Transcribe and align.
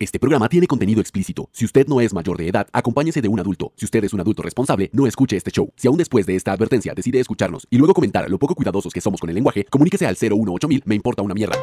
Este 0.00 0.18
programa 0.18 0.48
tiene 0.48 0.66
contenido 0.66 1.02
explícito. 1.02 1.50
Si 1.52 1.66
usted 1.66 1.86
no 1.86 2.00
es 2.00 2.14
mayor 2.14 2.38
de 2.38 2.48
edad, 2.48 2.66
acompáñese 2.72 3.20
de 3.20 3.28
un 3.28 3.38
adulto. 3.38 3.74
Si 3.76 3.84
usted 3.84 4.02
es 4.02 4.14
un 4.14 4.20
adulto 4.20 4.42
responsable, 4.42 4.88
no 4.94 5.06
escuche 5.06 5.36
este 5.36 5.50
show. 5.50 5.70
Si 5.76 5.88
aún 5.88 5.98
después 5.98 6.24
de 6.24 6.36
esta 6.36 6.52
advertencia 6.52 6.94
decide 6.96 7.20
escucharnos 7.20 7.66
y 7.68 7.76
luego 7.76 7.92
comentar 7.92 8.28
lo 8.30 8.38
poco 8.38 8.54
cuidadosos 8.54 8.94
que 8.94 9.02
somos 9.02 9.20
con 9.20 9.28
el 9.28 9.34
lenguaje, 9.34 9.64
comuníquese 9.68 10.06
al 10.06 10.16
018000, 10.16 10.84
me 10.86 10.94
importa 10.94 11.20
una 11.20 11.34
mierda. 11.34 11.58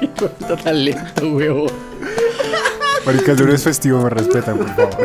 Está 0.00 0.56
tan 0.62 0.84
lento, 0.84 1.28
huevo. 1.32 1.66
Marica, 3.04 3.32
el 3.32 3.38
lunes 3.38 3.64
festivo, 3.64 4.00
me 4.00 4.10
respetan, 4.10 4.58
por 4.58 4.68
favor. 4.76 4.96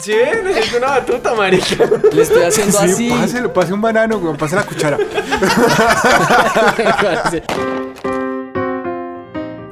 Sí, 0.00 0.14
necesito 0.44 0.78
una 0.78 0.86
batuta, 0.88 1.32
marica. 1.34 1.76
Le 2.12 2.22
estoy 2.22 2.42
haciendo 2.42 2.76
Sí, 2.78 2.84
así. 2.84 3.08
páselo, 3.10 3.52
pase 3.52 3.72
un 3.72 3.80
banano, 3.80 4.16
weón, 4.18 4.36
pase 4.36 4.56
la 4.56 4.64
cuchara. 4.66 4.98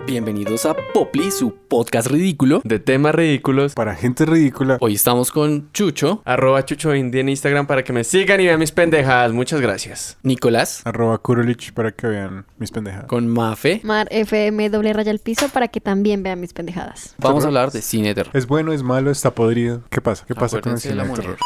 Bienvenidos 0.06 0.64
a 0.66 0.76
Popli, 0.94 1.30
su 1.32 1.52
podcast 1.52 2.06
ridículo. 2.08 2.60
De 2.64 2.78
temas 2.78 3.14
ridículos. 3.14 3.74
Para 3.74 3.96
gente 3.96 4.24
ridícula. 4.24 4.78
Hoy 4.80 4.94
estamos 4.94 5.32
con 5.32 5.72
Chucho, 5.72 6.22
Arroba 6.24 6.64
Chucho 6.64 6.94
Indie 6.94 7.20
en 7.22 7.28
Instagram 7.28 7.66
para 7.66 7.82
que 7.82 7.92
me 7.92 8.04
sigan 8.04 8.40
y 8.40 8.46
vean 8.46 8.60
mis 8.60 8.70
pendejadas. 8.70 9.32
Muchas 9.32 9.60
gracias. 9.60 10.16
Nicolás, 10.22 10.82
Arroba 10.84 11.18
Kurulich 11.18 11.72
para 11.72 11.90
que 11.92 12.06
vean 12.06 12.46
mis 12.58 12.70
pendejadas. 12.70 13.06
con 13.08 13.26
Mafe. 13.26 13.80
Mar 13.82 14.06
FM 14.12 14.70
doble 14.70 14.92
raya 14.92 15.10
al 15.10 15.18
piso 15.18 15.48
para 15.48 15.66
que 15.68 15.80
también 15.80 16.22
vean 16.22 16.40
mis 16.40 16.52
pendejadas. 16.52 17.14
Vamos 17.18 17.42
a 17.44 17.48
hablar 17.48 17.72
de 17.72 17.82
cine 17.82 18.08
de 18.08 18.14
terror. 18.14 18.36
Es 18.36 18.46
bueno, 18.46 18.72
es 18.72 18.82
malo, 18.84 19.10
está 19.10 19.32
podrido. 19.32 19.82
¿Qué 19.90 20.00
pasa? 20.00 20.24
¿Qué 20.26 20.34
pasa 20.36 20.60
con 20.60 20.72
el 20.72 20.78
Acuérdense 20.78 20.88
de 20.88 20.92
cine 20.92 20.96
la 20.96 21.02
de 21.02 21.08
moneda. 21.08 21.22
terror? 21.22 21.38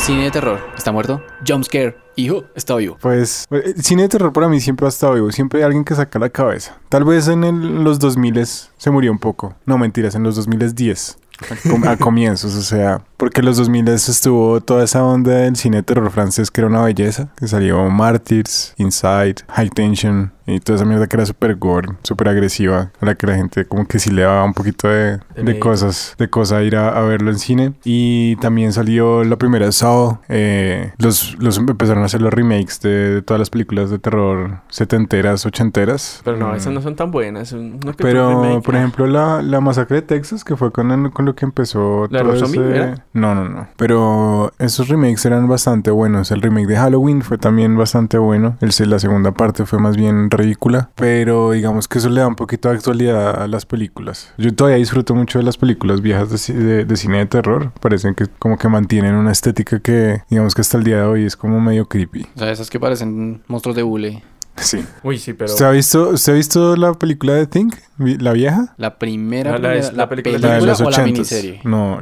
Cine 0.00 0.24
de 0.24 0.30
terror. 0.30 0.60
¿Está 0.76 0.92
muerto? 0.92 1.22
Jumpscare. 1.46 1.96
Hijo, 2.16 2.44
está 2.54 2.74
vivo. 2.76 2.96
Pues 3.00 3.46
eh, 3.50 3.74
cine 3.80 4.02
de 4.02 4.08
terror 4.08 4.32
para 4.32 4.48
mí 4.48 4.60
siempre 4.60 4.86
ha 4.86 4.88
estado 4.88 5.14
vivo. 5.14 5.30
Siempre 5.30 5.60
hay 5.60 5.64
alguien 5.66 5.84
que 5.84 5.94
saca 5.94 6.18
la 6.18 6.30
cabeza. 6.30 6.76
Tal 6.88 7.04
vez 7.04 7.28
en 7.28 7.44
el- 7.44 7.84
los 7.84 7.98
2000 7.98 8.44
se 8.76 8.90
murió 8.90 9.12
un 9.12 9.18
poco. 9.18 9.54
No, 9.66 9.78
mentiras, 9.78 10.14
en 10.14 10.22
los 10.24 10.36
2010. 10.36 11.18
A, 11.50 11.70
com- 11.70 11.84
a 11.88 11.96
comienzos, 11.96 12.54
o 12.54 12.60
sea, 12.60 13.00
porque 13.16 13.40
en 13.40 13.46
los 13.46 13.56
2000 13.56 13.88
estuvo 13.88 14.60
toda 14.60 14.84
esa 14.84 15.02
onda 15.02 15.30
del 15.32 15.56
cine 15.56 15.78
de 15.78 15.82
terror 15.84 16.10
francés 16.10 16.50
que 16.50 16.60
era 16.60 16.68
una 16.68 16.82
belleza, 16.82 17.28
que 17.38 17.48
salió 17.48 17.88
Martyrs, 17.88 18.74
Inside, 18.76 19.36
High 19.48 19.70
Tension 19.70 20.34
y 20.54 20.60
toda 20.60 20.76
esa 20.76 20.84
mierda 20.84 21.06
que 21.06 21.16
era 21.16 21.26
súper 21.26 21.54
gore, 21.56 21.88
súper 22.02 22.28
agresiva, 22.28 22.90
a 23.00 23.06
la 23.06 23.14
que 23.14 23.26
la 23.26 23.34
gente 23.36 23.64
como 23.66 23.86
que 23.86 23.98
sí 23.98 24.10
le 24.10 24.22
daba 24.22 24.44
un 24.44 24.54
poquito 24.54 24.88
de, 24.88 25.18
De 25.36 25.42
de 25.42 25.58
cosas, 25.58 26.14
de 26.18 26.28
cosa 26.28 26.62
ir 26.62 26.76
a, 26.76 26.88
a 26.98 27.02
verlo 27.02 27.30
en 27.30 27.38
cine. 27.38 27.72
Y 27.84 28.36
también 28.36 28.72
salió 28.72 29.24
la 29.24 29.36
primera 29.36 29.70
Saw, 29.72 30.18
eh, 30.28 30.92
los, 30.98 31.36
los 31.38 31.58
empezaron 31.58 32.02
a 32.02 32.06
hacer 32.06 32.22
los 32.22 32.32
remakes 32.32 32.80
de, 32.80 32.90
de 33.14 33.22
todas 33.22 33.38
las 33.38 33.50
películas 33.50 33.90
de 33.90 33.98
terror 33.98 34.60
setenteras, 34.68 35.44
ochenteras. 35.46 36.20
Pero 36.24 36.36
no, 36.36 36.48
Mm. 36.52 36.54
esas 36.56 36.72
no 36.72 36.80
son 36.82 36.96
tan 36.96 37.10
buenas. 37.10 37.52
Otro 37.52 37.94
Pero, 37.98 38.42
remake. 38.42 38.62
por 38.64 38.74
ejemplo, 38.76 39.06
la, 39.06 39.42
la 39.42 39.60
masacre 39.60 39.96
de 39.96 40.02
Texas, 40.02 40.42
que 40.44 40.56
fue 40.56 40.72
con, 40.72 40.90
el- 40.90 41.10
con 41.10 41.24
lo 41.26 41.34
que 41.34 41.44
empezó 41.44 42.06
¿La 42.10 42.22
de 42.22 42.24
todo 42.32 42.44
ese- 42.46 42.70
era? 42.76 43.04
No, 43.12 43.34
no, 43.34 43.48
no. 43.48 43.68
Pero 43.76 44.52
esos 44.58 44.88
remakes 44.88 45.24
eran 45.26 45.46
bastante 45.48 45.90
buenos. 45.90 46.30
El 46.30 46.42
remake 46.42 46.66
de 46.66 46.76
Halloween 46.76 47.22
fue 47.22 47.38
también 47.38 47.76
bastante 47.76 48.18
bueno. 48.18 48.56
El, 48.60 48.70
la 48.90 48.98
segunda 48.98 49.32
parte 49.32 49.66
fue 49.66 49.78
más 49.78 49.96
bien 49.96 50.30
ridícula. 50.40 50.90
Pero 50.94 51.52
digamos 51.52 51.88
que 51.88 51.98
eso 51.98 52.08
le 52.08 52.20
da 52.20 52.26
un 52.28 52.36
poquito 52.36 52.68
de 52.68 52.76
actualidad 52.76 53.42
a 53.42 53.46
las 53.48 53.66
películas. 53.66 54.32
Yo 54.38 54.54
todavía 54.54 54.78
disfruto 54.78 55.14
mucho 55.14 55.38
de 55.38 55.44
las 55.44 55.56
películas 55.56 56.00
viejas 56.00 56.46
de, 56.48 56.54
de- 56.54 56.84
de 56.84 56.96
cine 56.96 57.18
de 57.18 57.26
terror. 57.26 57.72
Parecen 57.80 58.14
que 58.14 58.26
como 58.38 58.56
que 58.58 58.68
mantienen 58.68 59.14
una 59.14 59.32
estética 59.32 59.80
que, 59.80 60.22
digamos 60.30 60.54
que 60.54 60.60
hasta 60.60 60.78
el 60.78 60.84
día 60.84 60.96
de 60.98 61.02
hoy 61.04 61.24
es 61.24 61.36
como 61.36 61.60
medio 61.60 61.86
creepy. 61.86 62.26
O 62.34 62.38
sea, 62.38 62.50
esas 62.50 62.70
que 62.70 62.80
parecen 62.80 63.42
monstruos 63.48 63.76
de 63.76 63.82
bule. 63.82 64.22
Sí. 64.60 64.84
Uy, 65.02 65.18
sí, 65.18 65.32
pero. 65.32 65.50
¿Usted 65.50 65.64
ha 65.64 65.70
visto, 65.70 66.08
usted 66.10 66.32
ha 66.32 66.36
visto 66.36 66.76
la 66.76 66.94
película 66.94 67.34
de 67.34 67.46
Think? 67.46 67.74
¿La 67.98 68.32
vieja? 68.32 68.72
La 68.78 68.98
primera, 68.98 69.50
La- 69.52 69.58
la- 69.58 69.68
primera- 69.68 69.90
la 69.90 69.96
la, 69.96 70.08
película 70.08 70.32
película, 70.32 70.48
La 70.54 70.60
de 70.60 70.66
los 70.66 70.80
o 70.80 70.84
la 70.84 70.88
80. 70.90 71.04
miniserie. 71.12 71.60
No, 71.64 71.98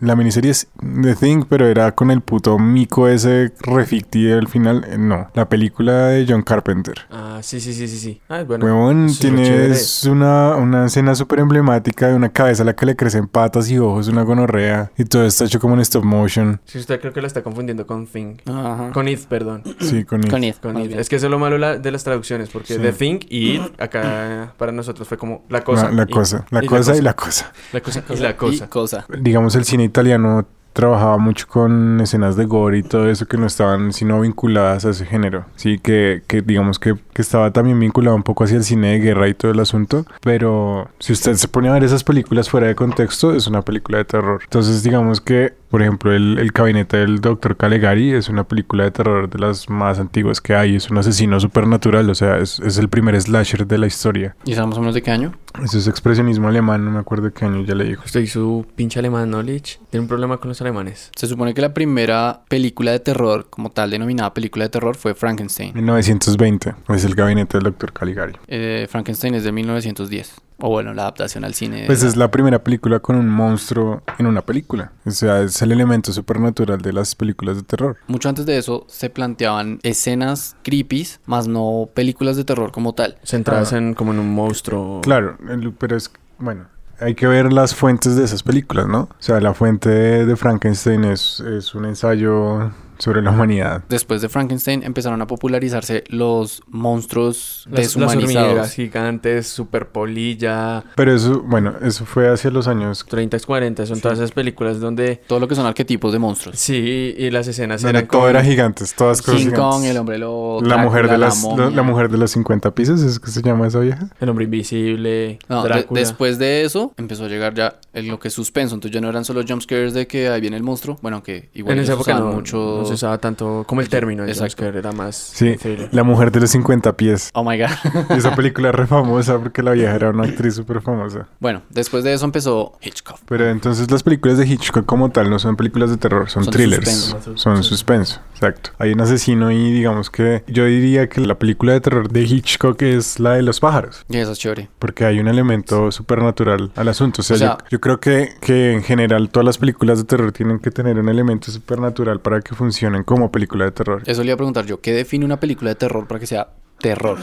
la 0.00 0.16
miniserie 0.16 0.50
es 0.50 0.68
The 1.02 1.14
Thing, 1.14 1.44
pero 1.46 1.66
era 1.66 1.92
con 1.94 2.10
el 2.10 2.22
puto 2.22 2.58
mico 2.58 3.06
ese 3.06 3.52
reficti 3.60 4.30
al 4.32 4.48
final. 4.48 4.86
Eh, 4.88 4.96
No, 4.96 5.28
la 5.34 5.48
película 5.50 6.06
de 6.06 6.24
John 6.26 6.40
Carpenter. 6.42 6.94
Ah, 7.10 7.40
sí, 7.42 7.60
sí, 7.60 7.74
sí, 7.74 7.86
sí, 7.86 7.98
sí. 7.98 8.20
Ah, 8.30 8.40
es 8.40 8.46
bueno. 8.46 8.64
Huevón, 8.64 9.08
tienes 9.20 10.04
una, 10.04 10.56
una 10.56 10.86
escena 10.86 11.14
súper 11.14 11.40
emblemática 11.40 12.08
de 12.08 12.14
una 12.14 12.30
cabeza 12.30 12.62
a 12.62 12.66
la 12.66 12.74
que 12.74 12.86
le 12.86 12.96
crecen 12.96 13.26
patas 13.28 13.70
y 13.70 13.78
ojos, 13.78 14.08
una 14.08 14.22
gonorrea, 14.22 14.90
y 14.96 15.04
todo 15.04 15.26
está 15.26 15.44
hecho 15.44 15.60
como 15.60 15.74
en 15.74 15.80
stop 15.80 16.04
motion. 16.04 16.60
Sí, 16.64 16.78
usted 16.78 16.98
creo 17.00 17.12
que 17.12 17.20
la 17.20 17.26
está 17.26 17.42
confundiendo 17.42 17.86
con 17.86 18.06
Thing. 18.06 18.36
Ajá. 18.46 18.90
Con 18.92 19.06
It, 19.06 19.20
perdón. 19.26 19.62
Sí, 19.80 20.04
con, 20.04 20.22
Con 20.22 20.44
it. 20.44 20.54
It, 20.56 20.60
Con 20.62 20.78
It. 20.80 20.92
Es 20.92 21.08
que 21.10 21.16
eso 21.16 21.26
es 21.26 21.30
lo 21.30 21.38
malo 21.38 21.58
la- 21.58 21.76
de 21.78 21.90
las 21.90 22.01
traducciones, 22.04 22.48
porque 22.50 22.74
Sí. 22.74 22.80
The 22.80 22.92
Thing 22.92 23.20
y 23.28 23.56
It, 23.56 23.80
acá 23.80 24.52
para 24.58 24.72
nosotros 24.72 25.06
fue 25.08 25.16
como 25.18 25.44
la 25.48 25.62
cosa. 25.62 25.88
La, 25.90 25.96
la 25.96 26.02
y- 26.08 26.12
cosa, 26.12 26.44
la 26.50 26.62
cosa 26.62 26.96
y 26.96 27.00
la 27.00 27.14
cosa. 27.14 27.52
La 27.72 27.80
cosa 27.80 28.04
y 28.10 28.16
la 28.16 28.36
cosa. 28.36 28.64
Y 28.64 28.68
cosa. 28.68 29.06
digamos, 29.18 29.54
el 29.56 29.64
cine 29.64 29.84
italiano 29.84 30.46
trabajaba 30.72 31.18
mucho 31.18 31.46
con 31.48 32.00
escenas 32.00 32.34
de 32.34 32.46
gore 32.46 32.78
y 32.78 32.82
todo 32.82 33.06
eso 33.10 33.26
que 33.26 33.36
no 33.36 33.46
estaban 33.46 33.92
sino 33.92 34.22
vinculadas 34.22 34.86
a 34.86 34.90
ese 34.90 35.04
género. 35.04 35.44
Sí, 35.54 35.78
que, 35.78 36.22
que 36.26 36.40
digamos 36.40 36.78
que, 36.78 36.94
que 37.12 37.20
estaba 37.20 37.50
también 37.50 37.78
vinculado 37.78 38.16
un 38.16 38.22
poco 38.22 38.44
hacia 38.44 38.56
el 38.56 38.64
cine 38.64 38.92
de 38.92 38.98
guerra 39.00 39.28
y 39.28 39.34
todo 39.34 39.50
el 39.52 39.60
asunto. 39.60 40.06
Pero 40.22 40.88
si 40.98 41.12
usted 41.12 41.34
se 41.34 41.46
pone 41.48 41.68
a 41.68 41.72
ver 41.74 41.84
esas 41.84 42.04
películas 42.04 42.48
fuera 42.48 42.68
de 42.68 42.74
contexto, 42.74 43.34
es 43.34 43.46
una 43.46 43.60
película 43.60 43.98
de 43.98 44.06
terror. 44.06 44.40
Entonces, 44.44 44.82
digamos 44.82 45.20
que, 45.20 45.52
por 45.72 45.80
ejemplo, 45.80 46.12
el, 46.12 46.38
el 46.38 46.50
gabinete 46.52 46.98
del 46.98 47.22
Dr. 47.22 47.56
Caligari 47.56 48.12
es 48.12 48.28
una 48.28 48.44
película 48.44 48.84
de 48.84 48.90
terror 48.90 49.30
de 49.30 49.38
las 49.38 49.70
más 49.70 49.98
antiguas 49.98 50.42
que 50.42 50.54
hay. 50.54 50.76
Es 50.76 50.90
un 50.90 50.98
asesino 50.98 51.40
supernatural, 51.40 52.10
o 52.10 52.14
sea, 52.14 52.36
es, 52.40 52.60
es 52.60 52.76
el 52.76 52.90
primer 52.90 53.18
slasher 53.18 53.66
de 53.66 53.78
la 53.78 53.86
historia. 53.86 54.36
¿Y 54.44 54.52
sabemos 54.52 54.74
más 54.74 54.78
o 54.78 54.80
menos 54.82 54.94
de 54.94 55.00
qué 55.00 55.10
año? 55.10 55.32
Eso 55.64 55.78
es 55.78 55.88
expresionismo 55.88 56.48
alemán, 56.48 56.84
no 56.84 56.90
me 56.90 56.98
acuerdo 56.98 57.32
qué 57.32 57.46
año 57.46 57.64
ya 57.64 57.74
le 57.74 57.84
dijo. 57.84 58.02
Usted 58.04 58.26
su 58.26 58.66
pinche 58.76 58.98
alemán 58.98 59.30
knowledge 59.30 59.78
tiene 59.88 60.02
un 60.02 60.08
problema 60.08 60.36
con 60.36 60.50
los 60.50 60.60
alemanes. 60.60 61.10
Se 61.16 61.26
supone 61.26 61.54
que 61.54 61.62
la 61.62 61.72
primera 61.72 62.42
película 62.48 62.92
de 62.92 63.00
terror, 63.00 63.46
como 63.48 63.70
tal 63.70 63.88
denominada 63.88 64.34
película 64.34 64.66
de 64.66 64.68
terror, 64.68 64.94
fue 64.94 65.14
Frankenstein. 65.14 65.72
1920 65.74 66.74
es 66.90 67.04
el 67.06 67.14
gabinete 67.14 67.56
del 67.56 67.64
Dr. 67.72 67.94
Caligari. 67.94 68.34
Eh, 68.46 68.86
Frankenstein 68.90 69.36
es 69.36 69.44
de 69.44 69.52
1910. 69.52 70.34
O 70.64 70.68
bueno, 70.70 70.94
la 70.94 71.02
adaptación 71.02 71.44
al 71.44 71.54
cine. 71.54 71.84
Pues 71.86 72.02
la- 72.02 72.08
es 72.08 72.16
la 72.16 72.30
primera 72.30 72.62
película 72.62 73.00
con 73.00 73.16
un 73.16 73.28
monstruo 73.28 74.02
en 74.18 74.26
una 74.26 74.42
película. 74.42 74.92
O 75.04 75.10
sea, 75.10 75.40
es 75.42 75.60
el 75.60 75.72
elemento 75.72 76.12
supernatural 76.12 76.80
de 76.80 76.92
las 76.92 77.14
películas 77.16 77.56
de 77.56 77.62
terror. 77.64 77.96
Mucho 78.06 78.28
antes 78.28 78.46
de 78.46 78.56
eso 78.58 78.84
se 78.88 79.10
planteaban 79.10 79.80
escenas 79.82 80.56
creepies, 80.62 81.20
más 81.26 81.48
no 81.48 81.88
películas 81.92 82.36
de 82.36 82.44
terror 82.44 82.70
como 82.72 82.94
tal. 82.94 83.16
Centradas 83.24 83.72
Ah. 83.72 83.78
en 83.78 83.94
como 83.94 84.12
en 84.12 84.20
un 84.20 84.32
monstruo. 84.32 85.00
Claro, 85.02 85.36
pero 85.78 85.96
es, 85.96 86.10
bueno, 86.38 86.66
hay 87.00 87.16
que 87.16 87.26
ver 87.26 87.52
las 87.52 87.74
fuentes 87.74 88.14
de 88.14 88.22
esas 88.24 88.44
películas, 88.44 88.86
¿no? 88.86 89.00
O 89.00 89.16
sea, 89.18 89.40
la 89.40 89.54
fuente 89.54 89.88
de, 89.88 90.26
de 90.26 90.36
Frankenstein 90.36 91.04
es, 91.04 91.40
es 91.40 91.74
un 91.74 91.86
ensayo 91.86 92.70
sobre 93.02 93.20
la 93.20 93.30
humanidad. 93.30 93.82
Después 93.88 94.22
de 94.22 94.28
Frankenstein 94.28 94.84
empezaron 94.84 95.20
a 95.22 95.26
popularizarse 95.26 96.04
los 96.08 96.62
monstruos 96.68 97.64
Las, 97.68 97.96
las 97.96 98.12
deshumanizados. 98.12 98.70
gigantes, 98.72 99.48
super 99.48 99.88
polilla, 99.88 100.84
Pero 100.94 101.12
eso, 101.14 101.42
bueno, 101.42 101.74
eso 101.82 102.04
fue 102.04 102.28
hacia 102.32 102.50
los 102.52 102.68
años... 102.68 103.04
30, 103.08 103.40
40, 103.40 103.86
son 103.86 104.00
todas 104.00 104.18
esas 104.18 104.30
películas 104.30 104.78
donde... 104.78 105.16
Todo 105.26 105.40
lo 105.40 105.48
que 105.48 105.56
son 105.56 105.66
arquetipos 105.66 106.12
de 106.12 106.18
monstruos. 106.20 106.58
Sí, 106.58 107.14
y 107.18 107.30
las 107.30 107.48
escenas 107.48 107.82
eran 107.82 108.06
todo 108.06 108.20
con- 108.22 108.30
era 108.30 108.44
gigantes, 108.44 108.94
todas 108.94 109.20
cosas 109.20 109.40
King 109.40 109.46
gigantes. 109.50 109.60
Kong, 109.60 109.84
el 109.84 109.96
hombre 109.96 110.18
lobo, 110.18 110.60
la 110.62 110.76
mujer 110.76 111.08
de 111.10 111.18
las, 111.18 111.42
la, 111.56 111.70
la 111.70 111.82
mujer 111.82 112.08
de 112.08 112.18
los 112.18 112.30
50 112.30 112.70
pisos, 112.72 113.02
¿es 113.02 113.18
que 113.18 113.30
se 113.32 113.42
llama 113.42 113.66
esa 113.66 113.80
vieja? 113.80 114.08
El 114.20 114.28
hombre 114.28 114.44
invisible, 114.44 115.38
No, 115.48 115.64
de- 115.64 115.86
después 115.90 116.38
de 116.38 116.62
eso 116.64 116.92
empezó 116.96 117.24
a 117.24 117.28
llegar 117.28 117.54
ya 117.54 117.80
en 117.94 118.06
lo 118.08 118.18
que 118.20 118.28
es 118.28 118.34
suspenso. 118.34 118.74
Entonces 118.76 118.94
ya 118.94 119.00
no 119.00 119.08
eran 119.08 119.24
solo 119.24 119.42
jumpscares 119.46 119.92
de 119.94 120.06
que 120.06 120.28
ahí 120.28 120.40
viene 120.40 120.56
el 120.56 120.62
monstruo. 120.62 120.98
Bueno, 121.02 121.22
que 121.22 121.50
igual 121.54 121.76
en 121.78 121.84
esa 121.84 121.92
ellos 121.94 122.00
época 122.06 122.12
usaban 122.16 122.30
no, 122.30 122.36
mucho... 122.36 122.78
no 122.82 122.86
se 122.92 123.06
usaba 123.06 123.18
tanto 123.18 123.64
como 123.66 123.80
el 123.80 123.88
término, 123.88 124.24
Exacto. 124.24 124.64
era 124.64 124.92
más 124.92 125.16
Sí, 125.16 125.56
la 125.90 126.02
mujer 126.02 126.30
de 126.32 126.40
los 126.40 126.50
50 126.50 126.96
pies. 126.96 127.30
Oh 127.34 127.42
my 127.44 127.58
god. 127.58 127.70
Esa 128.16 128.34
película 128.36 128.68
es 128.70 128.74
re 128.74 128.86
famosa 128.86 129.38
porque 129.38 129.62
la 129.62 129.72
vieja 129.72 129.94
era 129.94 130.10
una 130.10 130.24
actriz 130.24 130.54
súper 130.54 130.80
famosa. 130.80 131.26
bueno, 131.40 131.62
después 131.70 132.04
de 132.04 132.12
eso 132.12 132.24
empezó 132.24 132.72
Hitchcock. 132.80 133.18
Pero 133.28 133.48
entonces 133.48 133.90
las 133.90 134.02
películas 134.02 134.38
de 134.38 134.46
Hitchcock 134.46 134.84
como 134.86 135.10
tal 135.10 135.30
no 135.30 135.38
son 135.38 135.56
películas 135.56 135.90
de 135.90 135.96
terror, 135.96 136.28
son, 136.30 136.44
Son 136.44 136.52
thrillers. 136.52 136.88
suspenso. 136.90 137.36
Son 137.36 137.62
suspenso, 137.64 138.20
exacto. 138.34 138.70
Hay 138.78 138.92
un 138.92 139.00
asesino 139.00 139.50
y 139.50 139.72
digamos 139.72 140.10
que 140.10 140.44
yo 140.46 140.64
diría 140.66 141.08
que 141.08 141.20
la 141.20 141.38
película 141.38 141.72
de 141.72 141.80
terror 141.80 142.08
de 142.10 142.22
Hitchcock 142.22 142.80
es 142.82 143.18
la 143.20 143.34
de 143.34 143.42
los 143.42 143.60
pájaros. 143.60 144.04
Y 144.08 144.16
eso 144.18 144.32
es 144.32 144.38
chévere. 144.38 144.68
Porque 144.78 145.04
hay 145.04 145.18
un 145.20 145.28
elemento 145.28 145.90
supernatural 145.92 146.70
al 146.76 146.88
asunto. 146.88 147.20
O 147.20 147.24
sea, 147.24 147.34
O 147.36 147.38
sea- 147.38 147.58
yo, 147.60 147.64
yo 147.70 147.80
creo 147.80 148.00
que, 148.00 148.34
que 148.40 148.72
en 148.72 148.82
general 148.82 149.28
todas 149.30 149.44
las 149.46 149.58
películas 149.58 149.98
de 149.98 150.04
terror 150.04 150.32
tienen 150.32 150.58
que 150.58 150.70
tener 150.70 150.98
un 150.98 151.08
elemento 151.08 151.50
supernatural 151.50 152.20
para 152.20 152.40
que 152.40 152.54
funcionen 152.72 153.04
como 153.04 153.30
película 153.30 153.66
de 153.66 153.70
terror. 153.72 154.02
Eso 154.06 154.22
le 154.22 154.28
iba 154.28 154.34
a 154.34 154.36
preguntar 154.38 154.64
yo. 154.64 154.80
¿Qué 154.80 154.92
define 154.92 155.24
una 155.26 155.38
película 155.38 155.70
de 155.70 155.74
terror 155.76 156.06
para 156.06 156.18
que 156.18 156.26
sea 156.26 156.48
terror? 156.78 157.18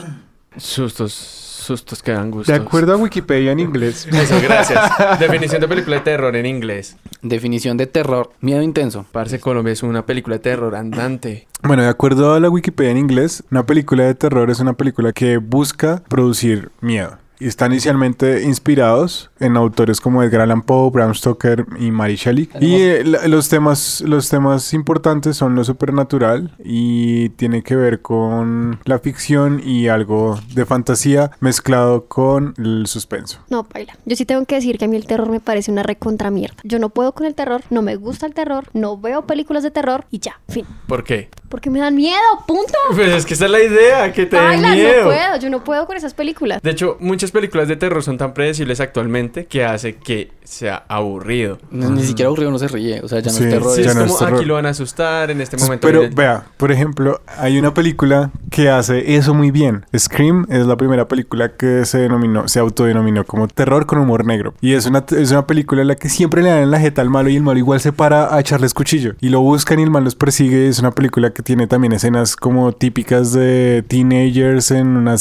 Sustos, 0.57 1.11
sustos 1.13 2.01
que 2.03 2.11
dan 2.11 2.25
De 2.25 2.37
gustos. 2.37 2.55
acuerdo 2.59 2.93
a 2.93 2.97
Wikipedia 2.97 3.51
en 3.51 3.59
inglés. 3.59 4.07
Eso, 4.11 4.39
gracias. 4.41 5.19
Definición 5.19 5.61
de 5.61 5.67
película 5.67 5.95
de 5.97 6.01
terror 6.03 6.35
en 6.35 6.45
inglés. 6.45 6.97
Definición 7.23 7.77
de 7.77 7.87
terror, 7.87 8.31
miedo 8.41 8.61
intenso. 8.61 9.05
Parce 9.11 9.39
Colombia 9.39 9.73
es 9.73 9.81
una 9.83 10.05
película 10.05 10.35
de 10.35 10.39
terror 10.43 10.75
andante. 10.75 11.47
Bueno, 11.63 11.81
de 11.83 11.89
acuerdo 11.89 12.33
a 12.33 12.39
la 12.39 12.49
Wikipedia 12.49 12.91
en 12.91 12.97
inglés, 12.97 13.43
una 13.51 13.65
película 13.65 14.03
de 14.03 14.13
terror 14.15 14.49
es 14.51 14.59
una 14.59 14.73
película 14.73 15.11
que 15.13 15.37
busca 15.37 16.03
producir 16.09 16.71
miedo. 16.81 17.17
Y 17.39 17.47
están 17.47 17.71
inicialmente 17.71 18.43
inspirados 18.43 19.31
en 19.39 19.55
autores 19.55 20.01
como 20.01 20.21
Edgar 20.23 20.41
Allan 20.41 20.61
Poe, 20.61 20.89
Bram 20.91 21.15
Stoker 21.15 21.65
y 21.79 21.89
Mary 21.89 22.15
Shelley. 22.15 22.49
Y 22.59 22.75
eh, 22.75 23.03
la- 23.05 23.27
los 23.29 23.47
temas, 23.47 24.01
los 24.01 24.27
temas 24.29 24.73
importantes 24.73 25.37
son 25.37 25.55
lo 25.55 25.63
supernatural 25.63 26.53
y 26.63 27.29
tiene 27.29 27.63
que 27.63 27.75
ver 27.77 28.01
con 28.01 28.79
la 28.83 28.99
ficción 28.99 29.61
y 29.63 29.87
algo 29.87 30.37
de 30.53 30.65
fantasía 30.65 31.31
mezclado 31.39 32.07
con 32.07 32.53
el 32.57 32.87
suspenso. 32.87 33.39
No, 33.49 33.65
baila. 33.73 33.97
Yo 34.05 34.15
sí 34.17 34.25
tengo 34.25 34.43
que 34.45 34.55
decir 34.55 34.77
que 34.77 34.85
a 34.85 34.87
mí 34.89 34.97
el 34.97 35.05
terror 35.05 35.29
me 35.29 35.39
parece 35.39 35.71
una 35.71 35.83
recontra 35.83 36.31
mierda. 36.31 36.57
Yo 36.63 36.77
no 36.77 36.89
puedo 36.89 37.13
con 37.13 37.25
el 37.25 37.35
terror, 37.35 37.61
no 37.69 37.81
me 37.81 37.95
gusta 37.95 38.25
el 38.25 38.33
terror, 38.33 38.65
no 38.73 38.97
veo 38.97 39.25
películas 39.25 39.63
de 39.63 39.71
terror 39.71 40.05
y 40.11 40.19
ya, 40.19 40.41
fin. 40.49 40.65
¿Por 40.87 41.03
qué? 41.05 41.29
Porque 41.49 41.69
me 41.69 41.79
dan 41.79 41.95
miedo, 41.95 42.19
punto. 42.47 42.73
Pues 42.95 43.09
es 43.09 43.25
que 43.25 43.33
esa 43.33 43.45
es 43.45 43.51
la 43.51 43.61
idea, 43.61 44.11
que 44.13 44.25
te 44.25 44.35
den 44.35 44.45
Baila, 44.45 44.69
no 44.69 44.75
miedo. 44.75 45.03
puedo, 45.05 45.37
yo 45.39 45.49
no 45.49 45.63
puedo 45.63 45.85
con 45.87 45.97
esas 45.97 46.13
películas. 46.13 46.61
De 46.61 46.71
hecho, 46.71 46.97
muchas 46.99 47.31
películas 47.31 47.67
de 47.67 47.75
terror 47.75 48.03
son 48.03 48.17
tan 48.17 48.33
predecibles 48.33 48.79
actualmente 48.79 49.45
que 49.45 49.63
hace 49.65 49.95
que 49.95 50.31
sea 50.43 50.83
aburrido. 50.87 51.59
Ni, 51.71 51.85
ni 51.87 52.03
siquiera 52.03 52.27
aburrido 52.27 52.51
no 52.51 52.57
se 52.59 52.67
ríe. 52.67 53.01
O 53.01 53.07
sea, 53.07 53.19
ya 53.19 53.31
no 53.31 53.37
Sí, 53.37 53.43
es 53.43 53.49
terror. 53.49 53.75
Sí, 53.75 53.81
es- 53.81 53.87
es 53.87 53.95
no 53.95 54.01
como 54.01 54.13
es 54.13 54.19
terror. 54.19 54.35
aquí 54.37 54.45
lo 54.45 54.53
van 54.55 54.65
a 54.65 54.69
asustar 54.69 55.31
en 55.31 55.41
este 55.41 55.57
momento. 55.57 55.87
Pero 55.87 55.99
miren. 56.01 56.15
vea, 56.15 56.43
por 56.57 56.71
ejemplo, 56.71 57.21
hay 57.37 57.57
una 57.59 57.73
película 57.73 58.31
que 58.51 58.69
hace 58.69 59.15
eso 59.15 59.33
muy 59.33 59.51
bien. 59.51 59.85
Scream 59.97 60.45
es 60.49 60.65
la 60.65 60.75
primera 60.77 61.07
película 61.07 61.49
que 61.55 61.85
se 61.85 61.99
denominó, 61.99 62.47
se 62.47 62.59
autodenominó 62.59 63.23
como 63.25 63.47
terror 63.47 63.85
con 63.85 63.99
humor 63.99 64.25
negro. 64.25 64.53
Y 64.61 64.73
es 64.73 64.85
una, 64.85 65.05
es 65.17 65.31
una 65.31 65.45
película 65.47 65.81
en 65.81 65.87
la 65.87 65.95
que 65.95 66.09
siempre 66.09 66.41
le 66.43 66.49
dan 66.49 66.69
la 66.71 66.79
jeta 66.79 67.01
al 67.01 67.09
malo 67.09 67.29
y 67.29 67.35
el 67.35 67.43
malo 67.43 67.59
igual 67.59 67.79
se 67.79 67.93
para 67.93 68.33
a 68.35 68.39
echarles 68.39 68.73
cuchillo. 68.73 69.13
Y 69.21 69.29
lo 69.29 69.41
buscan 69.41 69.79
y 69.79 69.83
el 69.83 69.91
malo 69.91 70.05
los 70.05 70.15
persigue. 70.15 70.67
Es 70.67 70.79
una 70.79 70.91
película 70.91 71.31
que 71.31 71.38
tiene 71.43 71.67
también 71.67 71.93
escenas 71.93 72.35
como 72.35 72.71
típicas 72.71 73.33
de 73.33 73.83
teenagers 73.87 74.71
en 74.71 74.87
una 74.97 75.15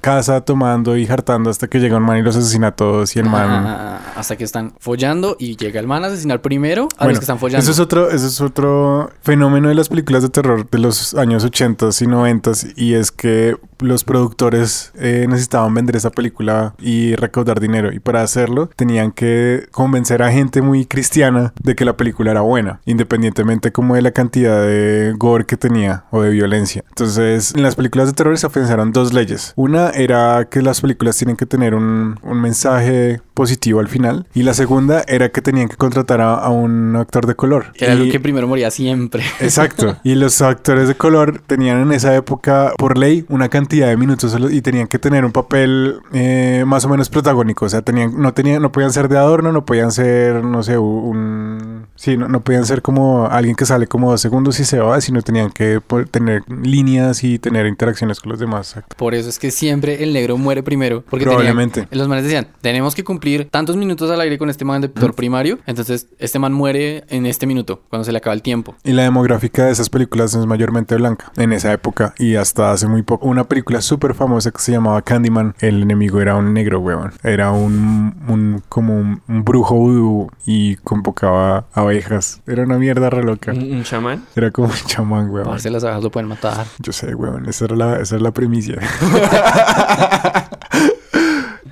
casa 0.00 0.40
tomando 0.42 0.96
y 0.96 1.06
hartando 1.06 1.50
hasta 1.50 1.68
que 1.68 1.78
llega 1.78 1.96
un 1.96 2.02
man 2.02 2.18
y 2.18 2.22
los 2.22 2.36
asesina 2.36 2.68
a 2.68 2.72
todos 2.72 3.16
y 3.16 3.18
el 3.18 3.26
man... 3.26 3.66
Ah, 3.66 4.00
hasta 4.16 4.36
que 4.36 4.44
están 4.44 4.72
follando 4.78 5.36
y 5.38 5.56
llega 5.56 5.80
el 5.80 5.86
man 5.86 6.04
a 6.04 6.08
asesinar 6.08 6.42
primero 6.42 6.88
a 6.96 7.06
los 7.06 7.18
que 7.18 7.24
están 7.24 7.38
follando. 7.38 7.62
Eso 7.62 7.72
es 7.72 7.78
otro, 7.78 8.10
eso 8.10 8.26
es 8.26 8.40
otro 8.40 9.10
fenómeno 9.22 9.68
de 9.68 9.74
las 9.74 9.88
películas 9.88 10.22
de 10.22 10.28
terror 10.28 10.68
de 10.68 10.78
los 10.78 11.14
años 11.14 11.44
80 11.44 11.88
y 12.00 12.06
90 12.06 12.52
y 12.76 12.94
es 12.94 13.10
que 13.12 13.56
los 13.80 14.04
productores 14.04 14.92
eh, 14.98 15.26
necesitaban 15.28 15.74
vender 15.74 15.96
esa 15.96 16.10
película 16.10 16.74
y 16.80 17.14
recaudar 17.16 17.60
dinero 17.60 17.92
y 17.92 17.98
para 17.98 18.22
hacerlo 18.22 18.70
tenían 18.76 19.12
que 19.12 19.66
convencer 19.70 20.22
a 20.22 20.32
gente 20.32 20.62
muy 20.62 20.86
cristiana 20.86 21.52
de 21.62 21.74
que 21.74 21.84
la 21.84 21.96
película 21.96 22.30
era 22.30 22.40
buena, 22.40 22.80
independientemente 22.86 23.72
como 23.72 23.94
de 23.94 24.02
la 24.02 24.10
cantidad 24.12 24.60
de 24.62 25.14
gore 25.16 25.46
que 25.46 25.56
tenía 25.56 26.04
o 26.10 26.22
de 26.22 26.30
violencia. 26.30 26.84
Entonces, 26.88 27.54
en 27.54 27.62
las 27.62 27.74
películas 27.76 28.06
de 28.08 28.12
terror 28.14 28.36
se 28.38 28.48
pensaron 28.50 28.92
dos 28.92 29.12
leyes. 29.12 29.52
Una 29.56 29.90
era 29.90 30.46
que 30.50 30.62
las 30.62 30.80
películas 30.80 31.16
tienen 31.16 31.36
que 31.36 31.46
tener 31.46 31.74
un, 31.74 32.18
un 32.22 32.40
mensaje 32.40 33.20
positivo 33.34 33.80
al 33.80 33.88
final 33.88 34.26
y 34.34 34.42
la 34.42 34.54
segunda 34.54 35.04
era 35.06 35.28
que 35.28 35.42
tenían 35.42 35.68
que 35.68 35.76
contratar 35.76 36.20
a, 36.22 36.34
a 36.34 36.48
un 36.48 36.96
actor 36.96 37.26
de 37.26 37.34
color. 37.34 37.66
Era 37.78 37.94
Y- 37.94 38.06
lo 38.06 38.12
que 38.12 38.20
primero 38.20 38.48
moría 38.48 38.70
siempre. 38.70 39.22
Exacto. 39.40 39.96
Y 40.02 40.14
los 40.14 40.40
actores 40.40 40.88
de 40.88 40.94
color 40.94 41.40
tenían 41.46 41.80
en 41.82 41.92
esa 41.92 42.14
época, 42.14 42.72
por 42.78 42.96
ley, 42.96 43.24
una 43.28 43.48
cantidad 43.48 43.65
de 43.68 43.96
minutos 43.96 44.36
y 44.50 44.60
tenían 44.62 44.86
que 44.86 44.98
tener 44.98 45.24
un 45.24 45.32
papel 45.32 46.00
eh, 46.12 46.64
más 46.66 46.84
o 46.84 46.88
menos 46.88 47.08
protagónico. 47.10 47.64
O 47.66 47.68
sea, 47.68 47.82
tenían, 47.82 48.20
no 48.20 48.32
tenían, 48.32 48.62
no 48.62 48.72
podían 48.72 48.92
ser 48.92 49.08
de 49.08 49.18
adorno, 49.18 49.52
no 49.52 49.64
podían 49.64 49.90
ser, 49.92 50.44
no 50.44 50.62
sé, 50.62 50.78
un, 50.78 51.86
sí, 51.96 52.16
no, 52.16 52.28
no 52.28 52.40
podían 52.40 52.64
ser 52.66 52.82
como 52.82 53.26
alguien 53.26 53.56
que 53.56 53.66
sale 53.66 53.86
como 53.86 54.10
dos 54.10 54.20
segundos 54.20 54.60
y 54.60 54.64
se 54.64 54.78
va, 54.78 55.00
sino 55.00 55.22
tenían 55.22 55.50
que 55.50 55.80
tener 56.10 56.42
líneas 56.48 57.24
y 57.24 57.38
tener 57.38 57.66
interacciones 57.66 58.20
con 58.20 58.30
los 58.30 58.38
demás. 58.40 58.76
Por 58.96 59.14
eso 59.14 59.28
es 59.28 59.38
que 59.38 59.50
siempre 59.50 60.02
el 60.02 60.12
negro 60.12 60.36
muere 60.38 60.62
primero. 60.62 61.04
Porque 61.08 61.24
Probablemente. 61.24 61.82
tenían- 61.82 61.98
los 61.98 62.08
manes 62.08 62.24
decían, 62.24 62.48
tenemos 62.60 62.94
que 62.94 63.04
cumplir 63.04 63.48
tantos 63.50 63.76
minutos 63.76 64.10
al 64.10 64.20
aire 64.20 64.38
con 64.38 64.50
este 64.50 64.64
man 64.64 64.80
de 64.80 64.86
actor 64.88 65.14
primario. 65.14 65.58
Entonces, 65.66 66.06
este 66.18 66.38
man 66.38 66.52
muere 66.52 67.04
en 67.08 67.26
este 67.26 67.46
minuto, 67.46 67.82
cuando 67.88 68.04
se 68.04 68.12
le 68.12 68.18
acaba 68.18 68.34
el 68.34 68.42
tiempo. 68.42 68.74
Y 68.84 68.92
la 68.92 69.02
demográfica 69.02 69.64
de 69.66 69.72
esas 69.72 69.88
películas 69.90 70.34
es 70.34 70.46
mayormente 70.46 70.94
blanca 70.96 71.32
en 71.36 71.52
esa 71.52 71.72
época 71.72 72.14
y 72.18 72.36
hasta 72.36 72.72
hace 72.72 72.86
muy 72.86 73.02
poco. 73.02 73.26
Una 73.26 73.44
película 73.44 73.55
súper 73.80 74.14
famosa 74.14 74.50
que 74.50 74.58
se 74.58 74.72
llamaba 74.72 75.02
Candyman. 75.02 75.54
El 75.60 75.82
enemigo 75.82 76.20
era 76.20 76.36
un 76.36 76.52
negro, 76.52 76.80
weón. 76.80 77.12
Era 77.22 77.52
un, 77.52 78.14
un 78.28 78.62
como 78.68 78.98
un, 78.98 79.22
un 79.28 79.44
brujo 79.44 79.74
vudú 79.74 80.30
y 80.44 80.76
convocaba 80.76 81.66
abejas. 81.72 82.40
Era 82.46 82.64
una 82.64 82.78
mierda 82.78 83.10
re 83.10 83.22
loca. 83.22 83.52
¿Un, 83.52 83.76
un 83.76 83.82
chamán? 83.84 84.24
Era 84.34 84.50
como 84.50 84.68
un 84.68 84.74
chamán, 84.86 85.30
weón. 85.30 85.46
Parce, 85.46 85.70
las 85.70 85.84
abejas 85.84 86.02
lo 86.02 86.10
pueden 86.10 86.28
matar. 86.28 86.66
Yo 86.78 86.92
sé, 86.92 87.14
weón. 87.14 87.48
Esa 87.48 87.66
era 87.66 87.76
la, 87.76 88.00
esa 88.00 88.16
era 88.16 88.24
la 88.24 88.32
premisa. 88.32 88.74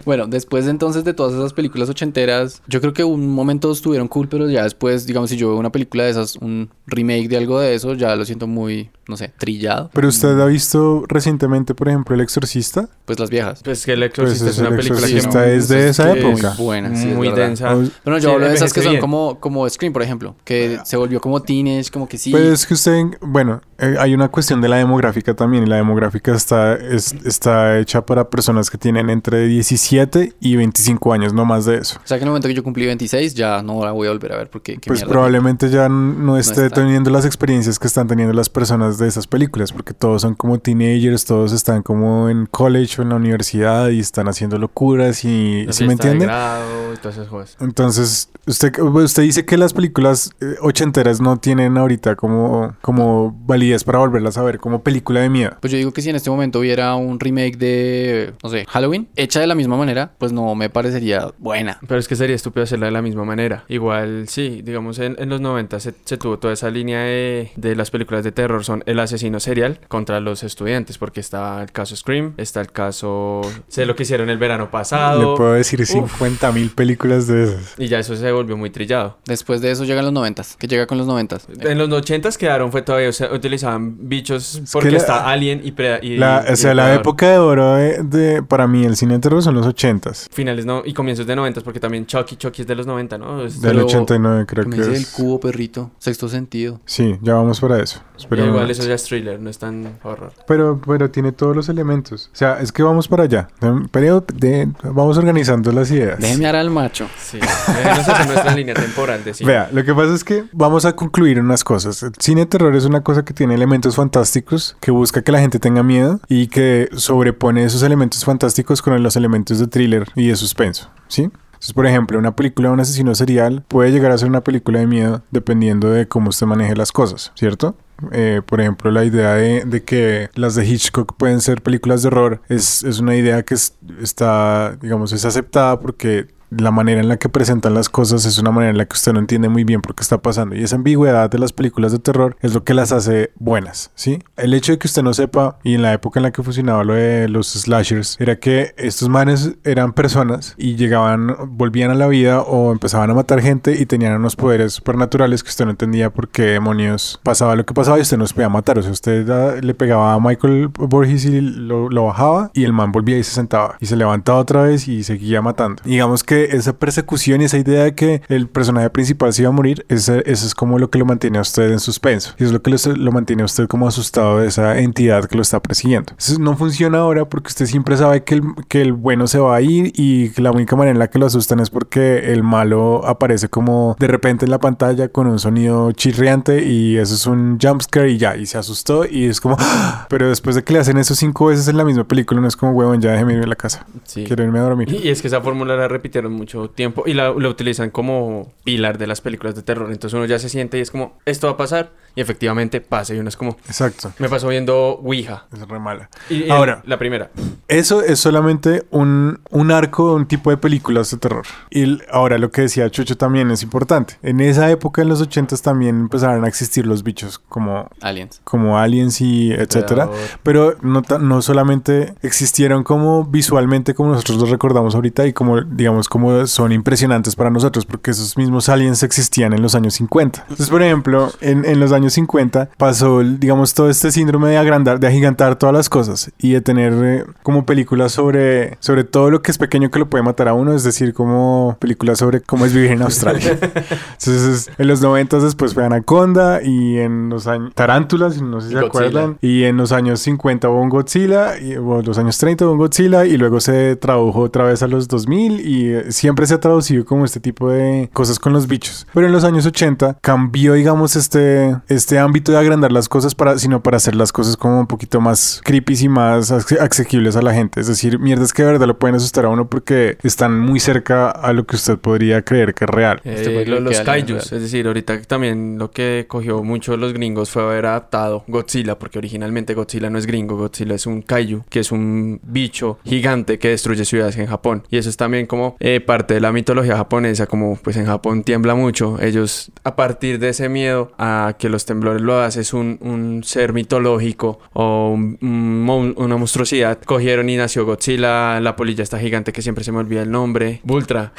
Bueno, 0.04 0.26
después 0.26 0.66
entonces 0.66 1.04
de 1.04 1.14
todas 1.14 1.34
esas 1.34 1.52
películas 1.52 1.88
ochenteras, 1.88 2.62
yo 2.66 2.80
creo 2.80 2.92
que 2.92 3.04
un 3.04 3.28
momento 3.30 3.70
estuvieron 3.72 4.08
cool, 4.08 4.28
pero 4.28 4.48
ya 4.48 4.62
después, 4.64 5.06
digamos, 5.06 5.30
si 5.30 5.36
yo 5.36 5.48
veo 5.48 5.58
una 5.58 5.70
película 5.72 6.04
de 6.04 6.10
esas, 6.10 6.36
un 6.36 6.70
remake 6.86 7.28
de 7.28 7.36
algo 7.36 7.60
de 7.60 7.74
eso, 7.74 7.94
ya 7.94 8.14
lo 8.16 8.24
siento 8.24 8.46
muy, 8.46 8.90
no 9.08 9.16
sé, 9.16 9.32
trillado. 9.38 9.90
Pero 9.92 10.08
usted 10.08 10.38
ha 10.40 10.46
visto 10.46 11.04
recientemente, 11.08 11.74
por 11.74 11.88
ejemplo, 11.88 12.14
El 12.14 12.20
Exorcista. 12.20 12.88
Pues 13.04 13.18
las 13.18 13.30
viejas. 13.30 13.60
Pues 13.64 13.84
que 13.84 13.92
El 13.92 14.02
Exorcista 14.02 14.44
Pues 14.44 14.54
es 14.56 14.60
una 14.60 14.68
El 14.70 14.76
película 14.76 15.00
Exorcista 15.06 15.44
que 15.44 15.56
es 15.56 15.68
de 15.68 15.88
esa 15.88 16.12
que 16.12 16.20
época. 16.20 16.54
Muy 16.56 16.64
buena, 16.64 16.96
sí, 16.96 17.08
es 17.08 17.16
muy 17.16 17.30
densa. 17.32 17.76
Pero 18.04 18.18
yo 18.18 18.28
Sí, 18.28 18.34
hablo 18.34 18.48
de 18.48 18.54
esas 18.54 18.72
que 18.72 18.82
son 18.82 18.92
bien. 18.92 19.00
como, 19.00 19.40
como 19.40 19.68
Scream, 19.68 19.92
por 19.92 20.02
ejemplo, 20.02 20.34
que 20.44 20.78
se 20.84 20.96
volvió 20.96 21.20
como 21.20 21.40
teenage, 21.42 21.90
como 21.90 22.08
que 22.08 22.18
sí. 22.18 22.30
Pues 22.30 22.44
es 22.44 22.66
que 22.66 22.74
usted, 22.74 23.02
bueno, 23.20 23.60
eh, 23.78 23.96
hay 23.98 24.14
una 24.14 24.28
cuestión 24.28 24.60
de 24.60 24.68
la 24.68 24.76
demográfica 24.76 25.34
también 25.34 25.64
y 25.64 25.66
la 25.66 25.76
demográfica 25.76 26.34
está, 26.34 26.74
es- 26.74 27.12
está 27.24 27.78
hecha 27.78 28.04
para 28.06 28.28
personas 28.30 28.70
que 28.70 28.78
tienen 28.78 29.10
entre 29.10 29.46
17 29.46 29.93
y 30.40 30.56
25 30.56 31.12
años, 31.12 31.32
no 31.32 31.44
más 31.44 31.64
de 31.64 31.78
eso. 31.78 31.98
O 32.02 32.06
sea 32.06 32.18
que 32.18 32.22
en 32.22 32.28
el 32.28 32.30
momento 32.30 32.48
que 32.48 32.54
yo 32.54 32.62
cumplí 32.62 32.86
26 32.86 33.34
ya 33.34 33.62
no 33.62 33.84
la 33.84 33.92
voy 33.92 34.08
a 34.08 34.10
volver 34.10 34.32
a 34.32 34.36
ver 34.38 34.50
porque 34.50 34.74
qué 34.78 34.88
Pues 34.88 35.00
mierda. 35.00 35.12
probablemente 35.12 35.70
ya 35.70 35.88
no 35.88 36.36
esté 36.38 36.70
teniendo 36.70 37.10
las 37.10 37.24
experiencias 37.24 37.78
que 37.78 37.86
están 37.86 38.06
teniendo 38.08 38.32
las 38.34 38.48
personas 38.48 38.98
de 38.98 39.08
esas 39.08 39.26
películas, 39.26 39.72
porque 39.72 39.94
todos 39.94 40.22
son 40.22 40.34
como 40.34 40.58
teenagers, 40.58 41.24
todos 41.24 41.52
están 41.52 41.82
como 41.82 42.28
en 42.28 42.46
college 42.46 42.96
o 43.00 43.02
en 43.02 43.10
la 43.10 43.16
universidad 43.16 43.88
y 43.90 44.00
están 44.00 44.28
haciendo 44.28 44.58
locuras 44.58 45.24
y, 45.24 45.64
La 45.66 45.72
¿sí 45.72 45.84
me 45.84 45.88
fiesta 45.90 46.06
de 46.08 46.12
entiende? 46.12 46.26
grado 46.26 46.92
y 46.92 46.96
todas 46.96 47.16
esas 47.16 47.28
cosas. 47.28 47.56
Entonces, 47.60 48.30
usted, 48.46 48.72
usted 48.78 49.22
dice 49.22 49.44
que 49.44 49.56
las 49.56 49.72
películas 49.72 50.30
eh, 50.40 50.54
ochenteras 50.62 51.20
no 51.20 51.36
tienen 51.38 51.76
ahorita 51.76 52.16
como, 52.16 52.74
como 52.82 53.32
validez 53.46 53.84
para 53.84 53.98
volverlas 53.98 54.36
a 54.38 54.42
ver 54.42 54.58
como 54.58 54.82
película 54.82 55.20
de 55.20 55.28
miedo. 55.28 55.56
Pues 55.60 55.70
yo 55.72 55.76
digo 55.78 55.92
que 55.92 56.02
si 56.02 56.10
en 56.10 56.16
este 56.16 56.30
momento 56.30 56.58
hubiera 56.60 56.94
un 56.94 57.18
remake 57.20 57.56
de, 57.58 58.34
no 58.42 58.48
sé, 58.50 58.64
Halloween, 58.68 59.08
hecha 59.16 59.40
de 59.40 59.46
la 59.46 59.54
misma 59.54 59.76
manera, 59.76 59.83
pues 60.18 60.32
no 60.32 60.54
me 60.54 60.70
parecería 60.70 61.28
buena. 61.38 61.78
Pero 61.86 61.98
es 62.00 62.08
que 62.08 62.16
sería 62.16 62.36
estúpido 62.36 62.64
hacerla 62.64 62.86
de 62.86 62.92
la 62.92 63.02
misma 63.02 63.24
manera. 63.24 63.64
Igual, 63.68 64.26
sí, 64.28 64.62
digamos, 64.64 64.98
en, 64.98 65.16
en 65.18 65.28
los 65.28 65.40
90 65.40 65.80
se, 65.80 65.94
se 66.04 66.16
tuvo 66.16 66.38
toda 66.38 66.52
esa 66.54 66.70
línea 66.70 67.00
de, 67.00 67.50
de 67.56 67.76
las 67.76 67.90
películas 67.90 68.24
de 68.24 68.32
terror. 68.32 68.64
Son 68.64 68.82
el 68.86 68.98
asesino 69.00 69.40
serial 69.40 69.80
contra 69.88 70.20
los 70.20 70.42
estudiantes, 70.42 70.98
porque 70.98 71.20
está 71.20 71.62
el 71.62 71.72
caso 71.72 71.96
Scream, 71.96 72.34
está 72.36 72.60
el 72.60 72.70
caso... 72.72 73.40
Sé 73.68 73.86
lo 73.86 73.94
que 73.96 74.02
hicieron 74.04 74.30
el 74.30 74.38
verano 74.38 74.64
Le 74.64 74.70
pasado. 74.70 75.34
puedo 75.36 75.52
decir 75.54 75.84
50 75.86 76.52
mil 76.52 76.70
películas 76.70 77.26
de 77.26 77.44
esas. 77.44 77.74
Y 77.78 77.88
ya 77.88 77.98
eso 77.98 78.16
se 78.16 78.30
volvió 78.32 78.56
muy 78.56 78.70
trillado. 78.70 79.18
Después 79.26 79.60
de 79.60 79.70
eso 79.70 79.84
llegan 79.84 80.04
los 80.04 80.12
noventas, 80.12 80.56
que 80.56 80.66
llega 80.66 80.86
con 80.86 80.98
los 80.98 81.06
noventas. 81.06 81.46
En 81.60 81.78
los 81.78 81.90
80 81.90 82.30
quedaron, 82.38 82.70
fue 82.72 82.82
todavía, 82.82 83.08
o 83.08 83.12
sea, 83.12 83.32
utilizaban 83.32 84.08
bichos 84.08 84.62
porque 84.72 84.90
la- 84.90 84.96
está 84.98 85.28
Alien 85.30 85.60
y, 85.64 85.74
y- 86.02 86.16
La, 86.16 86.44
y 86.48 86.52
o 86.52 86.56
sea, 86.56 86.74
la 86.74 86.94
época 86.94 87.30
de 87.30 87.38
oro 87.38 87.74
de, 87.74 88.02
de- 88.02 88.42
para 88.42 88.66
mí 88.66 88.84
el 88.84 88.96
cine 88.96 89.14
de 89.14 89.20
terror 89.20 89.42
son 89.42 89.54
los 89.54 89.66
80s. 89.74 90.28
Finales 90.32 90.64
no, 90.66 90.82
y 90.84 90.92
comienzos 90.94 91.26
de 91.26 91.34
90 91.36 91.60
porque 91.62 91.80
también 91.80 92.06
Chucky, 92.06 92.36
Chucky 92.36 92.62
es 92.62 92.68
de 92.68 92.74
los 92.74 92.86
90, 92.86 93.18
¿no? 93.18 93.42
Es- 93.44 93.60
Del 93.60 93.72
Pero- 93.74 93.86
89 93.86 94.46
creo 94.46 94.64
Que 94.64 94.76
dice 94.76 94.88
el 94.90 94.94
es. 94.96 95.10
cubo, 95.12 95.40
perrito, 95.40 95.90
sexto 95.98 96.28
sentido. 96.28 96.80
Sí, 96.84 97.16
ya 97.22 97.34
vamos 97.34 97.60
para 97.60 97.82
eso. 97.82 98.00
Esperemos. 98.16 98.50
igual 98.54 98.70
eso 98.70 98.84
ya 98.86 98.94
es 98.94 99.02
thriller, 99.04 99.40
no 99.40 99.50
es 99.50 99.58
tan 99.58 99.98
horror. 100.04 100.32
Pero, 100.46 100.80
pero 100.86 101.10
tiene 101.10 101.32
todos 101.32 101.56
los 101.56 101.68
elementos. 101.68 102.30
O 102.32 102.36
sea, 102.36 102.60
es 102.60 102.70
que 102.70 102.82
vamos 102.82 103.08
para 103.08 103.24
allá. 103.24 103.48
Pero 103.90 104.24
de- 104.32 104.68
vamos 104.84 105.18
organizando 105.18 105.72
las 105.72 105.90
ideas. 105.90 106.18
Déjeme 106.20 106.46
al 106.46 106.70
macho. 106.70 107.08
Sí, 107.18 107.38
déjenos 107.40 108.08
hacer 108.08 108.26
nuestra 108.26 108.54
línea 108.54 108.74
temporal 108.74 109.24
de 109.24 109.34
cine. 109.34 109.50
Vea, 109.50 109.68
lo 109.72 109.84
que 109.84 109.92
pasa 109.94 110.14
es 110.14 110.22
que 110.22 110.44
vamos 110.52 110.84
a 110.84 110.94
concluir 110.94 111.40
unas 111.40 111.64
cosas. 111.64 112.02
El 112.04 112.12
cine 112.18 112.46
terror 112.46 112.74
es 112.76 112.84
una 112.84 113.02
cosa 113.02 113.24
que 113.24 113.34
tiene 113.34 113.54
elementos 113.54 113.96
fantásticos, 113.96 114.76
que 114.80 114.90
busca 114.90 115.22
que 115.22 115.32
la 115.32 115.40
gente 115.40 115.58
tenga 115.58 115.82
miedo 115.82 116.20
y 116.28 116.46
que 116.46 116.88
sobrepone 116.96 117.64
esos 117.64 117.82
elementos 117.82 118.24
fantásticos 118.24 118.80
con 118.82 119.02
los 119.02 119.16
elementos 119.16 119.58
de 119.58 119.63
thriller 119.68 120.06
y 120.14 120.28
de 120.28 120.36
suspenso, 120.36 120.90
¿sí? 121.08 121.22
Entonces, 121.22 121.72
por 121.72 121.86
ejemplo, 121.86 122.18
una 122.18 122.36
película 122.36 122.68
de 122.68 122.74
un 122.74 122.80
asesino 122.80 123.14
serial 123.14 123.64
puede 123.68 123.90
llegar 123.90 124.10
a 124.12 124.18
ser 124.18 124.28
una 124.28 124.42
película 124.42 124.80
de 124.80 124.86
miedo 124.86 125.22
dependiendo 125.30 125.90
de 125.90 126.06
cómo 126.06 126.28
usted 126.28 126.46
maneje 126.46 126.76
las 126.76 126.92
cosas, 126.92 127.32
¿cierto? 127.34 127.74
Eh, 128.12 128.42
por 128.44 128.60
ejemplo, 128.60 128.90
la 128.90 129.04
idea 129.04 129.34
de, 129.34 129.64
de 129.64 129.82
que 129.82 130.28
las 130.34 130.56
de 130.56 130.66
Hitchcock 130.66 131.14
pueden 131.16 131.40
ser 131.40 131.62
películas 131.62 132.02
de 132.02 132.08
horror 132.08 132.42
es, 132.48 132.82
es 132.84 132.98
una 132.98 133.16
idea 133.16 133.42
que 133.44 133.54
es- 133.54 133.76
está, 134.02 134.76
digamos, 134.82 135.12
es 135.12 135.24
aceptada 135.24 135.80
porque 135.80 136.26
la 136.58 136.70
manera 136.70 137.00
en 137.00 137.08
la 137.08 137.16
que 137.16 137.28
presentan 137.28 137.74
las 137.74 137.88
cosas 137.88 138.24
es 138.24 138.38
una 138.38 138.50
manera 138.50 138.70
en 138.70 138.78
la 138.78 138.86
que 138.86 138.94
usted 138.94 139.12
no 139.12 139.18
entiende 139.18 139.48
muy 139.48 139.64
bien 139.64 139.80
por 139.80 139.94
qué 139.94 140.02
está 140.02 140.18
pasando. 140.18 140.54
Y 140.54 140.62
esa 140.62 140.76
ambigüedad 140.76 141.30
de 141.30 141.38
las 141.38 141.52
películas 141.52 141.92
de 141.92 141.98
terror 141.98 142.36
es 142.40 142.54
lo 142.54 142.64
que 142.64 142.74
las 142.74 142.92
hace 142.92 143.32
buenas, 143.36 143.90
¿sí? 143.94 144.20
El 144.36 144.54
hecho 144.54 144.72
de 144.72 144.78
que 144.78 144.86
usted 144.86 145.02
no 145.02 145.14
sepa, 145.14 145.58
y 145.62 145.74
en 145.74 145.82
la 145.82 145.92
época 145.92 146.18
en 146.18 146.24
la 146.24 146.32
que 146.32 146.42
funcionaba 146.42 146.84
lo 146.84 146.94
de 146.94 147.28
los 147.28 147.48
slashers, 147.48 148.16
era 148.20 148.36
que 148.36 148.74
estos 148.76 149.08
manes 149.08 149.54
eran 149.64 149.92
personas 149.92 150.54
y 150.56 150.76
llegaban, 150.76 151.36
volvían 151.48 151.90
a 151.90 151.94
la 151.94 152.06
vida 152.06 152.40
o 152.40 152.72
empezaban 152.72 153.10
a 153.10 153.14
matar 153.14 153.40
gente 153.40 153.80
y 153.80 153.86
tenían 153.86 154.14
unos 154.14 154.36
poderes 154.36 154.74
supernaturales 154.74 155.42
que 155.42 155.50
usted 155.50 155.64
no 155.64 155.70
entendía 155.72 156.10
por 156.10 156.28
qué 156.28 156.42
demonios 156.42 157.20
pasaba 157.22 157.56
lo 157.56 157.64
que 157.64 157.74
pasaba 157.74 157.98
y 157.98 158.02
usted 158.02 158.18
no 158.18 158.26
se 158.26 158.34
podía 158.34 158.48
matar. 158.48 158.78
O 158.78 158.82
sea, 158.82 158.92
usted 158.92 159.28
ah, 159.30 159.56
le 159.60 159.74
pegaba 159.74 160.14
a 160.14 160.20
Michael 160.20 160.68
Borges 160.68 161.24
y 161.24 161.40
lo, 161.40 161.88
lo 161.88 162.04
bajaba 162.06 162.50
y 162.54 162.64
el 162.64 162.72
man 162.72 162.92
volvía 162.92 163.18
y 163.18 163.24
se 163.24 163.32
sentaba 163.32 163.76
y 163.80 163.86
se 163.86 163.96
levantaba 163.96 164.38
otra 164.38 164.62
vez 164.62 164.88
y 164.88 165.02
seguía 165.04 165.42
matando. 165.42 165.82
Digamos 165.84 166.22
que 166.22 166.43
esa 166.52 166.78
persecución 166.78 167.40
y 167.40 167.44
esa 167.44 167.58
idea 167.58 167.84
de 167.84 167.94
que 167.94 168.22
el 168.28 168.48
personaje 168.48 168.90
principal 168.90 169.32
se 169.32 169.42
iba 169.42 169.48
a 169.48 169.52
morir, 169.52 169.84
ese- 169.88 170.22
eso 170.26 170.46
es 170.46 170.54
como 170.54 170.78
lo 170.78 170.90
que 170.90 170.98
lo 170.98 171.04
mantiene 171.04 171.38
a 171.38 171.42
usted 171.42 171.70
en 171.72 171.80
suspenso. 171.80 172.34
Y 172.38 172.44
es 172.44 172.52
lo 172.52 172.62
que 172.62 172.70
lo, 172.70 172.76
lo 172.96 173.12
mantiene 173.12 173.42
a 173.42 173.46
usted 173.46 173.66
como 173.66 173.86
asustado 173.88 174.38
de 174.38 174.48
esa 174.48 174.78
entidad 174.78 175.24
que 175.26 175.36
lo 175.36 175.42
está 175.42 175.60
persiguiendo. 175.60 176.12
Eso 176.18 176.38
no 176.38 176.56
funciona 176.56 176.98
ahora 176.98 177.24
porque 177.28 177.48
usted 177.48 177.66
siempre 177.66 177.96
sabe 177.96 178.24
que 178.24 178.34
el, 178.36 178.42
que 178.68 178.82
el 178.82 178.92
bueno 178.92 179.26
se 179.26 179.38
va 179.38 179.56
a 179.56 179.60
ir 179.60 179.92
y 179.94 180.30
que 180.30 180.42
la 180.42 180.50
única 180.50 180.76
manera 180.76 180.92
en 180.92 180.98
la 180.98 181.08
que 181.08 181.18
lo 181.18 181.26
asustan 181.26 181.60
es 181.60 181.70
porque 181.70 182.32
el 182.32 182.42
malo 182.42 183.06
aparece 183.06 183.48
como 183.48 183.96
de 183.98 184.06
repente 184.06 184.44
en 184.44 184.50
la 184.50 184.58
pantalla 184.60 185.08
con 185.08 185.26
un 185.26 185.38
sonido 185.38 185.92
chirriante 185.92 186.64
y 186.64 186.96
eso 186.96 187.14
es 187.14 187.26
un 187.26 187.58
jumpscare 187.60 188.10
y 188.10 188.18
ya, 188.18 188.36
y 188.36 188.46
se 188.46 188.58
asustó 188.58 189.04
y 189.06 189.26
es 189.26 189.40
como... 189.40 189.56
¡ah! 189.58 190.06
Pero 190.08 190.28
después 190.28 190.56
de 190.56 190.62
que 190.64 190.72
le 190.72 190.78
hacen 190.80 190.96
eso 190.98 191.14
cinco 191.14 191.46
veces 191.46 191.68
en 191.68 191.76
la 191.76 191.84
misma 191.84 192.04
película, 192.04 192.40
no 192.40 192.48
es 192.48 192.56
como, 192.56 192.72
huevón, 192.72 193.00
ya 193.00 193.12
déjeme 193.12 193.32
irme 193.34 193.44
a 193.44 193.48
la 193.48 193.56
casa. 193.56 193.86
Sí. 194.04 194.24
Quiero 194.24 194.44
irme 194.44 194.58
a 194.58 194.62
dormir. 194.62 194.92
Y 194.92 195.08
es 195.08 195.20
que 195.22 195.28
esa 195.28 195.40
fórmula 195.40 195.76
la 195.76 195.88
repitieron 195.88 196.33
mucho 196.34 196.68
tiempo 196.70 197.04
y 197.06 197.14
la, 197.14 197.32
la 197.32 197.48
utilizan 197.48 197.90
como 197.90 198.52
pilar 198.64 198.98
de 198.98 199.06
las 199.06 199.20
películas 199.20 199.54
de 199.54 199.62
terror. 199.62 199.90
Entonces 199.90 200.14
uno 200.14 200.26
ya 200.26 200.38
se 200.38 200.48
siente 200.48 200.78
y 200.78 200.80
es 200.82 200.90
como, 200.90 201.16
esto 201.24 201.46
va 201.46 201.54
a 201.54 201.56
pasar 201.56 201.92
y 202.16 202.20
efectivamente 202.20 202.80
pasa 202.80 203.14
y 203.14 203.18
uno 203.18 203.28
es 203.28 203.36
como, 203.36 203.56
Exacto. 203.66 204.12
me 204.18 204.28
pasó 204.28 204.48
viendo 204.48 204.98
Ouija. 205.02 205.46
Es 205.52 205.66
re 205.66 205.78
mala. 205.80 206.10
Y, 206.28 206.44
y 206.44 206.50
Ahora. 206.50 206.82
la 206.84 206.98
primera. 206.98 207.30
Eso 207.68 208.02
es 208.02 208.18
solamente 208.20 208.84
un, 208.90 209.40
un 209.50 209.70
arco, 209.70 210.12
un 210.14 210.26
tipo 210.26 210.50
de 210.50 210.56
películas 210.56 211.10
de 211.10 211.16
terror. 211.16 211.44
Y 211.70 211.82
el- 211.82 212.02
ahora 212.10 212.38
lo 212.38 212.50
que 212.50 212.62
decía 212.62 212.88
Chucho 212.90 213.16
también 213.16 213.50
es 213.50 213.62
importante. 213.62 214.16
En 214.22 214.40
esa 214.40 214.70
época, 214.70 215.02
en 215.02 215.08
los 215.08 215.20
80 215.20 215.56
también 215.58 215.96
empezaron 216.00 216.44
a 216.44 216.48
existir 216.48 216.86
los 216.86 217.02
bichos 217.02 217.38
como, 217.38 217.88
Aliens. 218.00 218.40
como 218.44 218.78
aliens 218.78 219.20
y 219.20 219.52
etcétera. 219.52 220.08
Pero 220.42 220.76
no, 220.82 221.02
no 221.20 221.42
solamente 221.42 222.14
existieron 222.22 222.82
como 222.84 223.24
visualmente 223.24 223.94
como 223.94 224.10
nosotros 224.12 224.38
los 224.38 224.50
recordamos 224.50 224.94
ahorita 224.94 225.26
y 225.26 225.32
como 225.32 225.60
digamos 225.62 226.08
como 226.14 226.46
son 226.46 226.70
impresionantes 226.70 227.34
para 227.34 227.50
nosotros 227.50 227.84
porque 227.84 228.12
esos 228.12 228.36
mismos 228.36 228.68
aliens 228.68 229.02
existían 229.02 229.52
en 229.52 229.60
los 229.60 229.74
años 229.74 229.94
50. 229.94 230.42
Entonces, 230.42 230.70
por 230.70 230.80
ejemplo, 230.80 231.32
en, 231.40 231.64
en 231.64 231.80
los 231.80 231.90
años 231.90 232.12
50 232.12 232.68
pasó, 232.76 233.18
digamos, 233.18 233.74
todo 233.74 233.90
este 233.90 234.12
síndrome 234.12 234.50
de 234.50 234.56
agrandar, 234.56 235.00
de 235.00 235.08
agigantar 235.08 235.56
todas 235.56 235.74
las 235.74 235.88
cosas 235.88 236.30
y 236.38 236.52
de 236.52 236.60
tener 236.60 236.92
eh, 237.02 237.24
como 237.42 237.66
películas 237.66 238.12
sobre, 238.12 238.76
sobre 238.78 239.02
todo 239.02 239.28
lo 239.28 239.42
que 239.42 239.50
es 239.50 239.58
pequeño 239.58 239.90
que 239.90 239.98
lo 239.98 240.08
puede 240.08 240.22
matar 240.22 240.46
a 240.46 240.54
uno, 240.54 240.72
es 240.72 240.84
decir, 240.84 241.14
como 241.14 241.76
películas 241.80 242.20
sobre 242.20 242.40
cómo 242.40 242.64
es 242.64 242.72
vivir 242.72 242.92
en 242.92 243.02
Australia. 243.02 243.58
Entonces, 243.60 244.70
en 244.78 244.86
los 244.86 245.00
90 245.00 245.40
después 245.40 245.74
fue 245.74 245.84
Anaconda 245.84 246.62
y 246.62 246.98
en 246.98 247.28
los 247.28 247.48
años 247.48 247.74
Tarántulas, 247.74 248.40
no 248.40 248.60
sé 248.60 248.68
si 248.68 248.74
se 248.74 248.78
acuerdan. 248.78 249.36
Y 249.40 249.64
en 249.64 249.78
los 249.78 249.90
años 249.90 250.20
50 250.20 250.68
hubo 250.68 250.80
un 250.80 250.90
Godzilla, 250.90 251.58
y, 251.58 251.74
o 251.74 252.02
los 252.02 252.18
años 252.18 252.38
30 252.38 252.66
hubo 252.66 252.72
un 252.74 252.78
Godzilla, 252.78 253.26
y 253.26 253.36
luego 253.36 253.58
se 253.58 253.96
tradujo 253.96 254.42
otra 254.42 254.62
vez 254.62 254.84
a 254.84 254.86
los 254.86 255.08
2000, 255.08 255.66
y 255.66 256.03
eh, 256.06 256.12
siempre 256.12 256.46
se 256.46 256.54
ha 256.54 256.60
traducido 256.60 257.04
como 257.04 257.24
este 257.24 257.40
tipo 257.40 257.70
de 257.70 258.08
cosas 258.12 258.38
con 258.38 258.52
los 258.52 258.66
bichos. 258.66 259.06
Pero 259.14 259.26
en 259.26 259.32
los 259.32 259.44
años 259.44 259.66
80 259.66 260.18
cambió, 260.20 260.74
digamos, 260.74 261.16
este, 261.16 261.76
este 261.88 262.18
ámbito 262.18 262.52
de 262.52 262.58
agrandar 262.58 262.92
las 262.92 263.08
cosas, 263.08 263.34
para, 263.34 263.58
sino 263.58 263.82
para 263.82 263.96
hacer 263.96 264.14
las 264.14 264.32
cosas 264.32 264.56
como 264.56 264.80
un 264.80 264.86
poquito 264.86 265.20
más 265.20 265.60
creepy 265.64 265.94
y 266.02 266.08
más 266.08 266.50
asequibles 266.50 267.36
a 267.36 267.42
la 267.42 267.54
gente. 267.54 267.80
Es 267.80 267.86
decir, 267.86 268.18
mierdas 268.18 268.52
que 268.52 268.62
de 268.64 268.72
verdad 268.72 268.86
lo 268.86 268.98
pueden 268.98 269.16
asustar 269.16 269.44
a 269.44 269.48
uno 269.48 269.68
porque 269.68 270.16
están 270.22 270.58
muy 270.58 270.80
cerca 270.80 271.30
a 271.30 271.52
lo 271.52 271.66
que 271.66 271.76
usted 271.76 271.98
podría 271.98 272.42
creer 272.42 272.74
que 272.74 272.84
es 272.84 272.90
real. 272.90 273.20
Este 273.24 273.62
Eh, 273.62 273.66
lo- 273.66 273.80
los 273.80 274.00
kaijus, 274.00 274.52
es 274.52 274.62
decir, 274.62 274.86
ahorita 274.86 275.22
también 275.22 275.78
lo 275.78 275.90
que 275.90 276.26
cogió 276.28 276.62
mucho 276.62 276.96
los 276.96 277.12
gringos 277.12 277.50
fue 277.50 277.62
haber 277.62 277.86
adaptado 277.86 278.44
Godzilla, 278.48 278.98
porque 278.98 279.18
originalmente 279.18 279.74
Godzilla 279.74 280.10
no 280.10 280.18
es 280.18 280.26
gringo, 280.26 280.56
Godzilla 280.56 280.94
es 280.94 281.06
un 281.06 281.22
kaiju, 281.22 281.62
que 281.68 281.80
es 281.80 281.92
un 281.92 282.40
bicho 282.42 282.98
gigante 283.04 283.58
que 283.58 283.68
destruye 283.68 284.04
ciudades 284.04 284.36
en 284.36 284.46
Japón. 284.46 284.82
Y 284.90 284.98
eso 284.98 285.08
es 285.08 285.16
también 285.16 285.46
como 285.46 285.76
eh, 285.80 285.93
parte 286.00 286.34
de 286.34 286.40
la 286.40 286.52
mitología 286.52 286.96
japonesa, 286.96 287.46
como 287.46 287.76
pues 287.76 287.96
en 287.96 288.06
Japón 288.06 288.42
tiembla 288.44 288.74
mucho, 288.74 289.18
ellos 289.20 289.70
a 289.84 289.96
partir 289.96 290.38
de 290.38 290.50
ese 290.50 290.68
miedo 290.68 291.12
a 291.18 291.54
que 291.58 291.68
los 291.68 291.84
temblores 291.84 292.22
lo 292.22 292.38
haces 292.40 292.72
un, 292.74 292.98
un 293.00 293.42
ser 293.44 293.72
mitológico 293.72 294.58
o 294.72 295.10
un- 295.12 295.38
un 295.40 296.14
una 296.16 296.36
monstruosidad, 296.36 296.98
cogieron 297.02 297.48
y 297.48 297.56
nació 297.56 297.84
Godzilla, 297.84 298.60
la 298.60 298.76
polilla 298.76 299.02
está 299.02 299.18
gigante 299.18 299.52
que 299.52 299.62
siempre 299.62 299.84
se 299.84 299.92
me 299.92 299.98
olvida 299.98 300.22
el 300.22 300.30
nombre, 300.30 300.80
Bultra. 300.84 301.32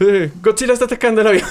Eh, 0.00 0.30
Godzilla 0.42 0.72
está 0.74 0.84
atacando 0.86 1.22
la 1.22 1.30
vida. 1.32 1.46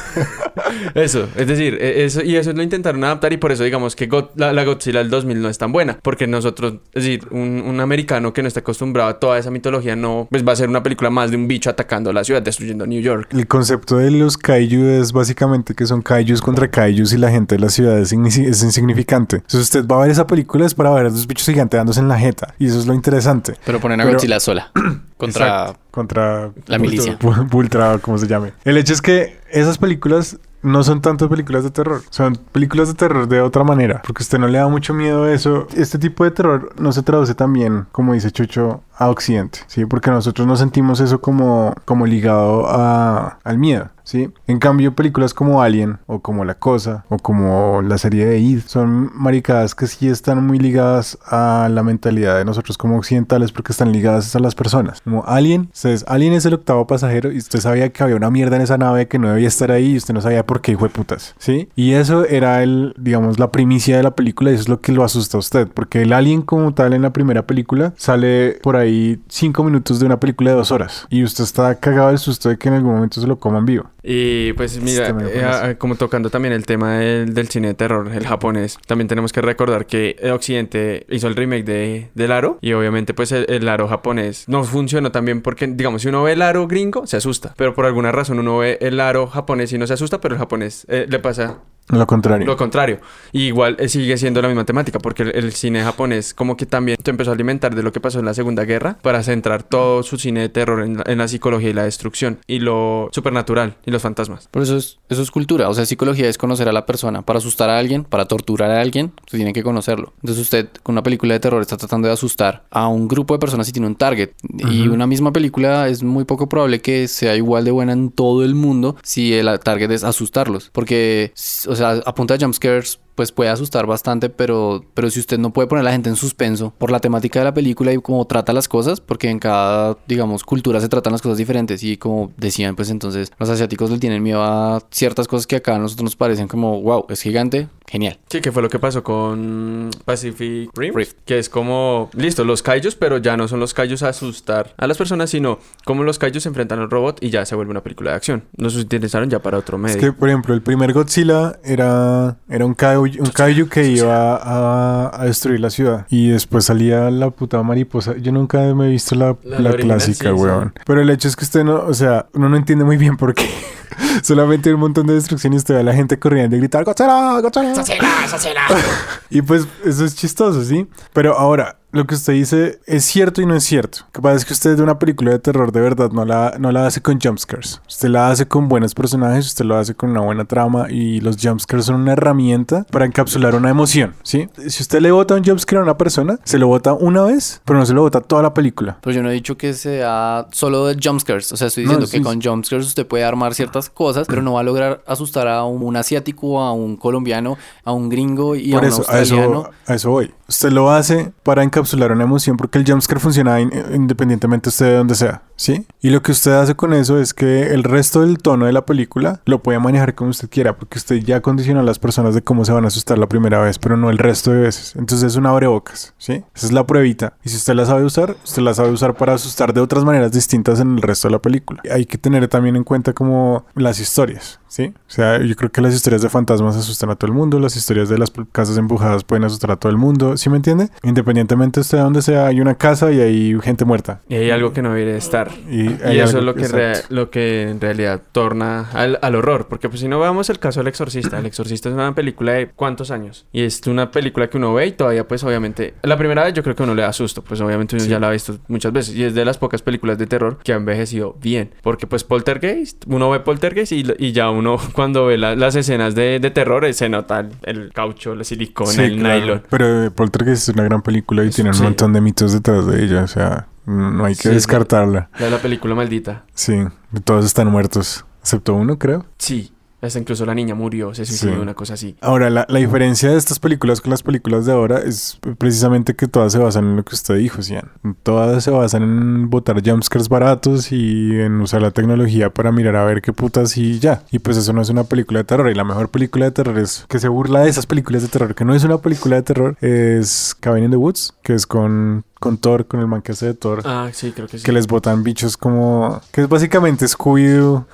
eso, 0.95 1.27
es 1.35 1.47
decir, 1.47 1.77
e- 1.81 2.05
eso, 2.05 2.21
y 2.23 2.35
eso 2.35 2.53
lo 2.53 2.63
intentaron 2.63 3.03
adaptar 3.03 3.33
y 3.33 3.37
por 3.37 3.51
eso 3.51 3.63
digamos 3.63 3.95
que 3.95 4.07
God- 4.07 4.29
la, 4.35 4.53
la 4.53 4.63
Godzilla 4.63 4.99
del 4.99 5.09
2000 5.09 5.41
no 5.41 5.49
es 5.49 5.57
tan 5.57 5.71
buena, 5.71 5.97
porque 6.01 6.27
nosotros, 6.27 6.75
es 6.93 7.03
decir, 7.03 7.27
un, 7.31 7.63
un 7.65 7.79
americano 7.79 8.33
que 8.33 8.41
no 8.41 8.47
está 8.47 8.61
acostumbrado 8.61 9.09
a 9.09 9.19
toda 9.19 9.37
esa 9.39 9.51
mitología 9.51 9.95
no, 9.95 10.27
pues 10.29 10.47
va 10.47 10.53
a 10.53 10.55
ser 10.55 10.69
una 10.69 10.83
película 10.83 11.09
más 11.09 11.31
de 11.31 11.37
un 11.37 11.47
bicho 11.47 11.69
atacando 11.69 12.12
la 12.13 12.23
ciudad, 12.23 12.41
destruyendo 12.41 12.85
New 12.87 13.01
York. 13.01 13.27
El 13.31 13.47
concepto 13.47 13.97
de 13.97 14.11
los 14.11 14.37
kaiju 14.37 14.85
es 14.85 15.11
básicamente 15.11 15.73
que 15.75 15.85
son 15.85 16.01
kaijus 16.01 16.41
contra 16.41 16.69
kaijus 16.69 17.13
y 17.13 17.17
la 17.17 17.29
gente 17.29 17.55
de 17.55 17.61
la 17.61 17.69
ciudad 17.69 17.97
es, 17.99 18.13
igni- 18.13 18.47
es 18.47 18.63
insignificante. 18.63 19.37
Entonces 19.37 19.61
usted 19.61 19.85
va 19.87 19.97
a 19.97 20.01
ver 20.03 20.11
esa 20.11 20.27
película 20.27 20.65
es 20.65 20.73
para 20.73 20.89
ver 20.91 21.07
a 21.07 21.09
los 21.09 21.27
bichos 21.27 21.45
gigantes 21.45 21.77
dándose 21.77 21.99
en 21.99 22.07
la 22.07 22.17
jeta. 22.17 22.53
Y 22.59 22.67
eso 22.67 22.79
es 22.79 22.85
lo 22.87 22.93
interesante. 22.93 23.55
Pero 23.65 23.79
ponen 23.79 23.99
a 24.01 24.03
Pero- 24.03 24.15
Godzilla 24.15 24.39
sola. 24.39 24.71
Contra. 25.17 25.45
Exacto. 25.63 25.79
Contra... 25.91 26.51
La 26.67 26.79
milicia. 26.79 27.17
O 27.21 27.99
como 28.01 28.17
se 28.17 28.27
llame. 28.27 28.53
El 28.65 28.77
hecho 28.77 28.93
es 28.93 29.01
que 29.01 29.37
esas 29.51 29.77
películas 29.77 30.37
no 30.63 30.81
son 30.83 31.01
tanto 31.01 31.29
películas 31.29 31.63
de 31.65 31.69
terror. 31.71 32.01
Son 32.09 32.35
películas 32.51 32.87
de 32.87 32.93
terror 32.95 33.27
de 33.27 33.41
otra 33.41 33.63
manera. 33.63 34.01
Porque 34.05 34.21
a 34.21 34.23
usted 34.23 34.39
no 34.39 34.47
le 34.47 34.57
da 34.57 34.67
mucho 34.67 34.93
miedo 34.93 35.25
a 35.25 35.33
eso. 35.33 35.67
Este 35.75 35.99
tipo 35.99 36.23
de 36.23 36.31
terror 36.31 36.73
no 36.79 36.91
se 36.93 37.03
traduce 37.03 37.35
tan 37.35 37.51
bien, 37.53 37.85
como 37.91 38.13
dice 38.13 38.31
Chucho, 38.31 38.81
a 38.95 39.09
Occidente. 39.09 39.59
¿Sí? 39.67 39.85
Porque 39.85 40.11
nosotros 40.11 40.47
no 40.47 40.55
sentimos 40.55 40.99
eso 40.99 41.21
como, 41.21 41.73
como 41.85 42.05
ligado 42.05 42.67
a, 42.67 43.39
al 43.43 43.57
miedo. 43.57 43.89
¿Sí? 44.03 44.29
En 44.47 44.59
cambio, 44.59 44.95
películas 44.95 45.33
como 45.33 45.61
Alien, 45.61 45.97
o 46.07 46.19
como 46.19 46.43
La 46.43 46.55
Cosa, 46.55 47.05
o 47.07 47.17
como 47.17 47.81
la 47.81 47.97
serie 47.97 48.25
de 48.25 48.37
Id, 48.37 48.59
son 48.65 49.09
maricadas 49.13 49.75
que 49.75 49.87
sí 49.87 50.09
están 50.09 50.45
muy 50.45 50.59
ligadas 50.59 51.17
a 51.25 51.69
la 51.71 51.83
mentalidad 51.83 52.37
de 52.37 52.43
nosotros 52.43 52.77
como 52.77 52.97
occidentales, 52.97 53.53
porque 53.53 53.71
están 53.71 53.93
ligadas 53.93 54.35
a 54.35 54.39
las 54.39 54.55
personas. 54.55 54.99
Como 55.01 55.23
Alien, 55.25 55.69
ustedes, 55.73 56.03
Alien 56.09 56.33
es 56.33 56.45
el 56.45 56.53
octavo 56.53 56.85
pasajero, 56.85 57.31
y 57.31 57.37
usted 57.37 57.61
sabía 57.61 57.93
que 57.93 58.03
había 58.03 58.17
una 58.17 58.29
mierda 58.29 58.57
en 58.57 58.63
esa 58.63 58.77
nave 58.77 59.07
que 59.07 59.19
no 59.19 59.29
debía 59.29 59.47
estar 59.47 59.71
ahí, 59.71 59.93
y 59.93 59.97
usted 59.97 60.13
no 60.13 60.19
sabía 60.19 60.45
por 60.45 60.59
qué, 60.59 60.73
hijo 60.73 60.83
de 60.83 60.89
putas. 60.89 61.33
¿Sí? 61.37 61.69
Y 61.77 61.93
eso 61.93 62.25
era 62.25 62.61
el, 62.61 62.93
digamos, 62.97 63.39
la 63.39 63.51
primicia 63.51 63.95
de 63.95 64.03
la 64.03 64.11
película, 64.11 64.51
y 64.51 64.55
eso 64.55 64.63
es 64.63 64.69
lo 64.69 64.81
que 64.81 64.91
lo 64.91 65.05
asusta 65.05 65.37
a 65.37 65.39
usted, 65.39 65.69
porque 65.73 66.01
el 66.01 66.11
Alien, 66.11 66.41
como 66.41 66.73
tal, 66.73 66.91
en 66.91 67.03
la 67.03 67.13
primera 67.13 67.47
película, 67.47 67.93
sale 67.95 68.59
por 68.61 68.75
ahí 68.75 68.82
cinco 69.27 69.63
minutos 69.63 69.99
de 69.99 70.05
una 70.05 70.19
película 70.19 70.51
de 70.51 70.57
dos 70.57 70.71
horas, 70.71 71.07
y 71.09 71.23
usted 71.23 71.43
está 71.43 71.75
cagado 71.79 72.09
del 72.09 72.17
susto 72.17 72.49
de 72.49 72.57
que 72.57 72.67
en 72.67 72.75
algún 72.75 72.93
momento 72.93 73.19
se 73.21 73.27
lo 73.27 73.37
coman 73.39 73.65
vivo. 73.65 73.89
Y 74.03 74.51
pues 74.53 74.81
mira, 74.81 75.07
Este 75.07 75.13
me 75.13 75.29
eh, 75.29 75.43
ah, 75.45 75.75
como 75.77 75.95
tocando 75.95 76.29
también 76.29 76.53
el 76.53 76.65
tema 76.65 76.97
del, 76.97 77.33
del 77.33 77.47
cine 77.47 77.69
de 77.69 77.73
terror, 77.73 78.11
el 78.13 78.27
japonés, 78.27 78.77
también 78.85 79.07
tenemos 79.07 79.31
que 79.31 79.41
recordar 79.41 79.85
que 79.85 80.17
el 80.19 80.31
Occidente 80.31 81.05
hizo 81.09 81.27
el 81.27 81.35
remake 81.35 81.63
de, 81.63 82.09
del 82.13 82.31
Aro 82.31 82.57
y 82.61 82.73
obviamente 82.73 83.13
pues 83.13 83.31
el, 83.31 83.45
el 83.49 83.67
Aro 83.69 83.87
japonés 83.87 84.43
no 84.47 84.63
funcionó 84.63 85.11
también 85.11 85.41
porque 85.41 85.67
digamos 85.67 86.01
si 86.01 86.09
uno 86.09 86.23
ve 86.23 86.33
el 86.33 86.41
Aro 86.41 86.67
gringo 86.67 87.07
se 87.07 87.17
asusta, 87.17 87.53
pero 87.55 87.73
por 87.73 87.85
alguna 87.85 88.11
razón 88.11 88.39
uno 88.39 88.57
ve 88.57 88.77
el 88.81 88.99
Aro 88.99 89.27
japonés 89.27 89.71
y 89.71 89.77
no 89.77 89.87
se 89.87 89.93
asusta, 89.93 90.19
pero 90.19 90.35
el 90.35 90.39
japonés 90.39 90.85
eh, 90.89 91.05
le 91.09 91.19
pasa 91.19 91.59
Lo 91.89 92.07
contrario. 92.07 92.45
lo 92.47 92.57
contrario. 92.57 92.99
Y 93.31 93.43
igual 93.43 93.75
eh, 93.79 93.89
sigue 93.89 94.17
siendo 94.17 94.41
la 94.41 94.47
misma 94.47 94.65
temática, 94.65 94.99
porque 94.99 95.23
el, 95.23 95.35
el 95.35 95.53
cine 95.53 95.83
japonés 95.83 96.33
como 96.33 96.55
que 96.57 96.65
también 96.65 96.97
se 97.03 97.09
empezó 97.11 97.31
a 97.31 97.33
alimentar 97.33 97.75
de 97.75 97.83
lo 97.83 97.91
que 97.91 97.99
pasó 97.99 98.19
en 98.19 98.25
la 98.25 98.33
Segunda 98.33 98.63
Guerra 98.63 98.97
para 99.01 99.23
centrar 99.23 99.63
todo 99.63 100.03
su 100.03 100.17
cine 100.17 100.41
de 100.41 100.49
terror 100.49 100.81
en 100.81 100.97
la, 100.97 101.03
en 101.05 101.17
la 101.17 101.27
psicología 101.27 101.69
y 101.69 101.73
la 101.73 101.83
destrucción 101.83 102.39
y 102.47 102.59
lo 102.59 103.09
supernatural 103.11 103.75
y 103.85 103.91
los 103.91 104.01
fantasmas. 104.01 104.47
Por 104.49 104.61
eso 104.63 104.77
es, 104.77 104.99
eso 105.09 105.21
es 105.21 105.31
cultura. 105.31 105.69
O 105.69 105.73
sea, 105.73 105.85
psicología 105.85 106.29
es 106.29 106.37
conocer 106.37 106.69
a 106.69 106.71
la 106.71 106.85
persona. 106.85 107.21
Para 107.21 107.39
asustar 107.39 107.69
a 107.69 107.77
alguien, 107.77 108.03
para 108.03 108.25
torturar 108.25 108.71
a 108.71 108.81
alguien, 108.81 109.13
usted 109.25 109.37
tiene 109.37 109.53
que 109.53 109.63
conocerlo. 109.63 110.13
Entonces 110.21 110.43
usted 110.43 110.69
con 110.83 110.93
una 110.93 111.03
película 111.03 111.33
de 111.33 111.39
terror 111.39 111.61
está 111.61 111.77
tratando 111.77 112.07
de 112.07 112.13
asustar 112.13 112.65
a 112.69 112.87
un 112.87 113.07
grupo 113.07 113.33
de 113.33 113.39
personas 113.39 113.67
y 113.69 113.71
tiene 113.71 113.87
un 113.87 113.95
target. 113.95 114.31
Y 114.57 114.87
una 114.87 115.07
misma 115.07 115.31
película 115.31 115.87
es 115.87 116.03
muy 116.03 116.25
poco 116.25 116.47
probable 116.49 116.81
que 116.81 117.07
sea 117.07 117.35
igual 117.35 117.65
de 117.65 117.71
buena 117.71 117.93
en 117.93 118.11
todo 118.11 118.43
el 118.43 118.55
mundo 118.55 118.95
si 119.03 119.33
el 119.33 119.59
target 119.59 119.91
es 119.91 120.03
asustarlos. 120.03 120.69
Porque, 120.71 121.31
o 121.73 121.75
sea, 121.75 122.01
a 122.05 122.13
punta 122.15 122.37
de 122.37 122.43
jumpscares 122.43 122.99
pues 123.15 123.31
puede 123.31 123.49
asustar 123.49 123.85
bastante, 123.85 124.29
pero, 124.29 124.83
pero 124.93 125.09
si 125.09 125.19
usted 125.19 125.37
no 125.37 125.51
puede 125.51 125.67
poner 125.67 125.81
a 125.81 125.85
la 125.85 125.91
gente 125.91 126.09
en 126.09 126.15
suspenso 126.15 126.73
por 126.77 126.91
la 126.91 126.99
temática 126.99 127.39
de 127.39 127.45
la 127.45 127.53
película 127.53 127.93
y 127.93 127.97
cómo 127.97 128.25
trata 128.25 128.53
las 128.53 128.67
cosas, 128.67 128.99
porque 128.99 129.29
en 129.29 129.39
cada, 129.39 129.97
digamos, 130.07 130.43
cultura 130.43 130.79
se 130.79 130.89
tratan 130.89 131.13
las 131.13 131.21
cosas 131.21 131.37
diferentes 131.37 131.83
y 131.83 131.97
como 131.97 132.31
decían, 132.37 132.75
pues 132.75 132.89
entonces 132.89 133.31
los 133.39 133.49
asiáticos 133.49 133.91
le 133.91 133.99
tienen 133.99 134.23
miedo 134.23 134.43
a 134.43 134.81
ciertas 134.91 135.27
cosas 135.27 135.47
que 135.47 135.57
acá 135.57 135.75
a 135.75 135.79
nosotros 135.79 136.03
nos 136.03 136.15
parecen 136.15 136.47
como, 136.47 136.81
wow, 136.81 137.05
es 137.09 137.21
gigante, 137.21 137.67
genial. 137.87 138.19
Sí, 138.29 138.41
que 138.41 138.51
fue 138.51 138.61
lo 138.61 138.69
que 138.69 138.79
pasó 138.79 139.03
con 139.03 139.91
Pacific 140.05 140.69
Rim, 140.75 140.93
Rift. 140.95 141.17
que 141.25 141.39
es 141.39 141.49
como, 141.49 142.09
listo, 142.13 142.43
los 142.43 142.63
kaijus, 142.63 142.95
pero 142.95 143.17
ya 143.17 143.37
no 143.37 143.47
son 143.47 143.59
los 143.59 143.73
kaijus 143.73 144.03
a 144.03 144.09
asustar 144.09 144.73
a 144.77 144.87
las 144.87 144.97
personas, 144.97 145.29
sino 145.29 145.59
como 145.85 146.03
los 146.03 146.19
kaijus 146.19 146.43
se 146.43 146.49
enfrentan 146.49 146.79
al 146.79 146.89
robot 146.89 147.17
y 147.21 147.29
ya 147.29 147.45
se 147.45 147.55
vuelve 147.55 147.71
una 147.71 147.83
película 147.83 148.11
de 148.11 148.17
acción. 148.17 148.43
Nos 148.57 148.75
utilizaron 148.75 149.29
ya 149.29 149.39
para 149.39 149.57
otro 149.57 149.77
medio. 149.77 149.95
Es 149.95 150.01
que, 150.01 150.11
por 150.11 150.29
ejemplo, 150.29 150.53
el 150.53 150.61
primer 150.61 150.93
Godzilla 150.93 151.59
era, 151.63 152.37
era 152.49 152.65
un, 152.65 152.73
kaiju, 152.73 153.02
un 153.19 153.29
kaiju 153.33 153.67
que 153.69 153.87
iba 153.87 154.35
a, 154.35 155.21
a 155.21 155.25
destruir 155.25 155.59
la 155.59 155.69
ciudad. 155.69 156.05
Y 156.09 156.29
después 156.29 156.65
salía 156.65 157.09
la 157.11 157.29
puta 157.29 157.61
mariposa. 157.63 158.15
Yo 158.17 158.31
nunca 158.31 158.59
me 158.73 158.87
he 158.87 158.89
visto 158.89 159.15
la, 159.15 159.35
La- 159.43 159.57
la 159.57 159.59
la 159.59 159.69
original, 159.71 159.97
clásica, 159.97 160.29
sí, 160.31 160.35
sí. 160.37 160.41
weón. 160.43 160.73
Pero 160.85 161.01
el 161.01 161.09
hecho 161.09 161.27
es 161.27 161.35
que 161.35 161.45
usted 161.45 161.63
no, 161.63 161.75
o 161.85 161.93
sea, 161.93 162.25
uno 162.33 162.49
no 162.49 162.57
entiende 162.57 162.83
muy 162.85 162.97
bien 162.97 163.17
por 163.17 163.33
qué. 163.33 163.49
Solamente 164.23 164.69
hay 164.69 164.73
un 164.75 164.81
montón 164.81 165.05
de 165.07 165.13
destrucción 165.13 165.53
y 165.53 165.57
usted 165.57 165.75
ve 165.75 165.79
a 165.81 165.83
la 165.83 165.93
gente 165.93 166.17
corriendo 166.17 166.55
y 166.55 166.59
gritar 166.59 166.83
¡Godzilla! 166.83 167.39
¡Godzilla! 167.41 167.73
Y 169.29 169.41
pues 169.41 169.67
eso 169.85 170.05
es 170.05 170.15
chistoso, 170.15 170.63
¿sí? 170.63 170.87
Pero 171.13 171.37
ahora, 171.37 171.77
lo 171.93 172.05
que 172.05 172.15
usted 172.15 172.33
dice 172.33 172.79
es 172.85 173.05
cierto 173.05 173.41
y 173.41 173.45
no 173.45 173.55
es 173.55 173.63
cierto. 173.63 173.99
Lo 174.07 174.11
que 174.11 174.21
pasa 174.21 174.35
es 174.35 174.45
que 174.45 174.53
usted 174.53 174.75
de 174.75 174.83
una 174.83 174.99
película 174.99 175.31
de 175.31 175.39
terror 175.39 175.71
de 175.71 175.79
verdad 175.79 176.11
no 176.11 176.25
la, 176.25 176.55
no 176.59 176.71
la 176.71 176.87
hace 176.87 177.01
con 177.01 177.19
jumpscares. 177.21 177.81
Usted 177.87 178.09
la 178.09 178.29
hace 178.31 178.47
con 178.47 178.67
buenos 178.67 178.93
personajes, 178.95 179.45
usted 179.45 179.63
lo 179.63 179.77
hace 179.77 179.93
con 179.93 180.09
una 180.09 180.21
buena 180.21 180.45
trama 180.45 180.87
y 180.89 181.21
los 181.21 181.37
jumpscares 181.41 181.85
son 181.85 182.01
una 182.01 182.13
herramienta 182.13 182.85
para 182.91 183.05
encapsular 183.05 183.53
una 183.55 183.69
emoción, 183.69 184.15
¿sí? 184.23 184.49
Si 184.67 184.81
usted 184.81 185.01
le 185.01 185.11
bota 185.11 185.35
un 185.35 185.43
jumpscare 185.45 185.79
a 185.79 185.83
una 185.83 185.95
persona, 185.97 186.39
se 186.43 186.57
lo 186.57 186.67
bota 186.67 186.93
una 186.93 187.21
vez, 187.21 187.61
pero 187.63 187.77
no 187.77 187.85
se 187.85 187.93
lo 187.93 188.01
bota 188.01 188.21
toda 188.21 188.41
la 188.41 188.53
película. 188.55 188.97
Pero 189.01 189.15
yo 189.15 189.21
no 189.21 189.29
he 189.29 189.33
dicho 189.33 189.55
que 189.55 189.73
sea 189.73 190.47
solo 190.51 190.87
de 190.87 190.97
jumpscares. 191.01 191.51
O 191.51 191.57
sea, 191.57 191.67
estoy 191.67 191.83
No, 191.85 191.89
diciendo 191.91 192.07
sí, 192.07 192.17
que 192.17 192.23
con 192.23 192.41
jumpscares 192.41 192.87
usted 192.87 193.05
puede 193.05 193.23
armar 193.23 193.53
ciertas 193.53 193.91
cosas, 193.91 194.25
pero 194.27 194.41
no 194.41 194.53
va 194.53 194.61
a 194.61 194.63
lograr 194.63 195.03
asustar 195.05 195.47
a 195.47 195.63
un, 195.63 195.83
un 195.83 195.95
asiático, 195.95 196.59
a 196.59 196.73
un 196.73 196.97
colombiano, 196.97 197.55
a 197.83 197.91
un 197.91 198.09
gringo 198.09 198.55
y 198.55 198.71
Por 198.71 198.83
a 198.83 198.87
un 198.87 198.93
eso, 198.93 199.03
a 199.07 199.19
australiano. 199.19 199.59
eso, 199.61 199.71
a 199.91 199.93
eso 199.93 200.09
voy. 200.09 200.33
Usted 200.47 200.71
lo 200.71 200.89
hace 200.91 201.31
para 201.43 201.61
encapsular 201.63 201.82
una 202.13 202.23
emoción 202.23 202.57
porque 202.57 202.77
el 202.77 202.85
jumpscare 202.85 203.19
funciona 203.19 203.59
in- 203.59 203.71
independientemente 203.93 204.69
usted 204.69 204.85
de 204.85 204.97
donde 204.97 205.15
sea, 205.15 205.43
¿sí? 205.55 205.85
Y 206.01 206.09
lo 206.09 206.21
que 206.21 206.31
usted 206.31 206.53
hace 206.53 206.75
con 206.75 206.93
eso 206.93 207.19
es 207.19 207.33
que 207.33 207.73
el 207.73 207.83
resto 207.83 208.21
del 208.21 208.37
tono 208.37 208.65
de 208.65 208.73
la 208.73 208.85
película 208.85 209.41
lo 209.45 209.61
puede 209.63 209.79
manejar 209.79 210.15
como 210.15 210.29
usted 210.29 210.49
quiera 210.49 210.77
porque 210.77 210.97
usted 210.97 211.17
ya 211.17 211.41
condiciona 211.41 211.81
a 211.81 211.83
las 211.83 211.99
personas 211.99 212.35
de 212.35 212.41
cómo 212.41 212.65
se 212.65 212.71
van 212.71 212.85
a 212.85 212.87
asustar 212.87 213.17
la 213.17 213.27
primera 213.27 213.59
vez, 213.61 213.79
pero 213.79 213.97
no 213.97 214.09
el 214.09 214.17
resto 214.17 214.51
de 214.51 214.61
veces. 214.61 214.95
Entonces 214.95 215.31
es 215.31 215.35
un 215.35 215.45
abrebocas, 215.45 216.13
¿sí? 216.17 216.43
Esa 216.55 216.67
es 216.67 216.71
la 216.71 216.85
pruebita. 216.85 217.33
Y 217.43 217.49
si 217.49 217.57
usted 217.57 217.73
la 217.73 217.85
sabe 217.85 218.05
usar, 218.05 218.35
usted 218.43 218.61
la 218.61 218.73
sabe 218.73 218.89
usar 218.91 219.15
para 219.15 219.33
asustar 219.33 219.73
de 219.73 219.81
otras 219.81 220.05
maneras 220.05 220.31
distintas 220.31 220.79
en 220.79 220.95
el 220.95 221.01
resto 221.01 221.27
de 221.27 221.33
la 221.33 221.39
película. 221.39 221.81
Hay 221.91 222.05
que 222.05 222.17
tener 222.17 222.47
también 222.47 222.75
en 222.75 222.83
cuenta 222.83 223.13
como 223.13 223.65
las 223.75 223.99
historias, 223.99 224.59
¿sí? 224.67 224.93
O 225.07 225.11
sea, 225.11 225.41
yo 225.41 225.55
creo 225.55 225.71
que 225.71 225.81
las 225.81 225.93
historias 225.93 226.21
de 226.21 226.29
fantasmas 226.29 226.75
asustan 226.75 227.09
a 227.09 227.15
todo 227.15 227.29
el 227.31 227.37
mundo, 227.37 227.59
las 227.59 227.75
historias 227.75 228.09
de 228.09 228.17
las 228.17 228.31
casas 228.51 228.77
empujadas 228.77 229.23
pueden 229.23 229.43
asustar 229.43 229.71
a 229.71 229.75
todo 229.75 229.91
el 229.91 229.97
mundo, 229.97 230.37
¿sí 230.37 230.49
me 230.49 230.57
entiende? 230.57 230.89
Independientemente 231.03 231.72
usted 231.81 231.97
de 231.97 232.03
donde 232.03 232.21
sea, 232.21 232.47
hay 232.47 232.61
una 232.61 232.75
casa 232.75 233.11
y 233.11 233.19
hay 233.19 233.57
gente 233.61 233.85
muerta. 233.85 234.21
Y 234.29 234.35
hay 234.35 234.51
algo 234.51 234.73
que 234.73 234.81
no 234.81 234.89
debería 234.93 235.15
estar. 235.17 235.49
Y, 235.69 235.81
Y 235.83 236.19
eso 236.19 236.37
algo- 236.37 236.39
es 236.39 236.43
lo 236.45 236.55
que, 236.55 236.67
rea- 236.67 237.01
lo 237.09 237.29
que 237.29 237.69
en 237.69 237.79
realidad 237.81 238.21
torna 238.31 238.89
al, 238.93 239.19
al 239.21 239.35
horror. 239.35 239.67
Porque 239.67 239.89
pues 239.89 240.01
si 240.01 240.07
no 240.07 240.19
veamos 240.19 240.49
el 240.49 240.59
caso 240.59 240.79
del 240.79 240.87
exorcista. 240.87 241.39
El 241.39 241.45
exorcista 241.45 241.89
es 241.89 241.95
una 241.95 242.13
película 242.15 242.53
de 242.53 242.67
cuántos 242.69 243.11
años. 243.11 243.45
Y 243.51 243.61
es 243.63 243.81
una 243.87 244.11
película 244.11 244.49
que 244.49 244.57
uno 244.57 244.73
ve 244.73 244.87
y 244.87 244.91
todavía 244.91 245.27
pues 245.27 245.43
obviamente... 245.43 245.93
La 246.03 246.17
primera 246.17 246.43
vez 246.43 246.53
yo 246.53 246.63
creo 246.63 246.75
que 246.75 246.83
uno 246.83 246.95
le 246.95 247.01
da 247.01 247.13
susto. 247.13 247.43
Pues 247.43 247.59
obviamente 247.61 247.95
uno 247.95 248.03
Sí. 248.03 248.09
ya 248.09 248.19
la 248.19 248.27
ha 248.29 248.31
visto 248.31 248.57
muchas 248.67 248.91
veces. 248.93 249.15
Y 249.15 249.23
es 249.23 249.33
de 249.35 249.45
las 249.45 249.57
pocas 249.57 249.81
películas 249.81 250.17
de 250.17 250.27
terror 250.27 250.57
que 250.63 250.73
ha 250.73 250.75
envejecido 250.75 251.35
bien. 251.41 251.71
Porque 251.81 252.07
pues 252.07 252.23
Poltergeist, 252.23 253.03
uno 253.07 253.29
ve 253.29 253.39
Poltergeist 253.39 253.91
y, 253.91 254.03
y 254.19 254.31
ya 254.31 254.49
uno 254.49 254.77
cuando 254.93 255.25
ve 255.27 255.37
la- 255.37 255.55
las 255.55 255.75
escenas 255.75 256.15
de, 256.15 256.39
de 256.39 256.51
terror 256.51 256.91
se 256.93 257.09
nota 257.09 257.39
el, 257.39 257.51
el 257.63 257.91
caucho, 257.93 258.33
el 258.33 258.43
silicona, 258.45 258.91
Sí, 258.91 259.01
el 259.01 259.17
claro. 259.19 259.39
nylon. 259.39 259.63
Pero 259.69 260.05
eh, 260.05 260.11
Poltergeist 260.11 260.67
es 260.69 260.75
una 260.75 260.83
gran 260.83 261.01
película 261.01 261.43
y 261.43 261.47
Es- 261.47 261.55
tiene 261.63 261.69
un 261.71 261.77
sí. 261.77 261.83
montón 261.83 262.13
de 262.13 262.21
mitos 262.21 262.53
detrás 262.53 262.85
de 262.85 263.03
ella, 263.03 263.23
o 263.23 263.27
sea, 263.27 263.67
no 263.85 264.25
hay 264.25 264.35
que 264.35 264.43
Sí, 264.43 264.49
descartarla. 264.49 265.29
La 265.39 265.45
de 265.45 265.51
la 265.51 265.57
película 265.59 265.95
maldita. 265.95 266.43
Sí, 266.53 266.75
todos 267.23 267.45
están 267.45 267.67
muertos, 267.67 268.25
excepto 268.41 268.73
uno, 268.75 268.97
creo. 268.97 269.25
Sí. 269.37 269.71
Hasta 270.03 270.19
incluso 270.19 270.45
la 270.45 270.53
niña 270.53 270.75
murió, 270.75 271.13
se 271.13 271.25
suicidó, 271.25 271.53
Sí. 271.53 271.59
una 271.59 271.73
cosa 271.73 271.93
así. 271.93 272.15
Ahora, 272.21 272.49
la, 272.49 272.65
la 272.69 272.79
diferencia 272.79 273.29
de 273.31 273.37
estas 273.37 273.57
películas 273.59 274.01
con 274.01 274.11
las 274.11 274.21
películas 274.21 274.65
de 274.65 274.73
ahora 274.73 274.99
es 274.99 275.39
precisamente 275.57 276.13
que 276.15 276.27
todas 276.27 276.51
se 276.51 276.59
basan 276.59 276.83
en 276.85 276.95
lo 276.97 277.03
que 277.03 277.15
usted 277.15 277.35
dijo, 277.37 277.61
Cian. 277.63 277.89
Todas 278.23 278.63
se 278.63 278.71
basan 278.71 279.03
en 279.03 279.49
botar 279.49 279.81
jumpscares 279.83 280.29
baratos 280.29 280.91
y 280.91 281.39
en 281.39 281.61
usar 281.61 281.81
la 281.81 281.91
tecnología 281.91 282.49
para 282.49 282.71
mirar 282.71 282.95
a 282.97 283.05
ver 283.05 283.21
qué 283.21 283.31
putas 283.33 283.77
y 283.77 283.99
ya. 283.99 284.23
Y 284.29 284.39
pues 284.39 284.57
eso 284.57 284.73
no 284.73 284.81
es 284.81 284.89
una 284.89 285.05
película 285.05 285.39
de 285.39 285.45
terror. 285.45 285.69
Y 285.69 285.73
la 285.73 285.83
mejor 285.85 286.09
película 286.09 286.45
de 286.45 286.51
terror 286.51 286.77
es 286.77 287.05
que 287.07 287.19
se 287.19 287.29
burla 287.29 287.61
de 287.61 287.69
esas 287.69 287.85
películas 287.85 288.21
de 288.23 288.27
terror, 288.27 288.55
que 288.55 288.65
no 288.65 288.75
es 288.75 288.83
una 288.83 288.97
película 288.97 289.37
de 289.37 289.43
terror, 289.43 289.77
es 289.81 290.55
Cabin 290.59 290.83
in 290.83 290.91
the 290.91 290.97
Woods, 290.97 291.33
que 291.43 291.53
es 291.53 291.65
con, 291.65 292.25
con 292.43 292.57
Thor, 292.57 292.87
con 292.87 292.99
el 292.99 293.07
man 293.07 293.21
que 293.21 293.31
hace 293.31 293.45
de 293.45 293.53
Thor. 293.53 293.83
Ah, 293.85 294.09
sí, 294.11 294.33
creo 294.33 294.49
que 294.49 294.57
sí. 294.57 294.65
Que 294.65 294.73
les 294.73 294.85
botan 294.85 295.23
bichos 295.23 295.55
como... 295.55 296.19
Que 296.33 296.41
es 296.41 296.49
básicamente 296.49 297.05
Scooby-Doo, 297.05 297.85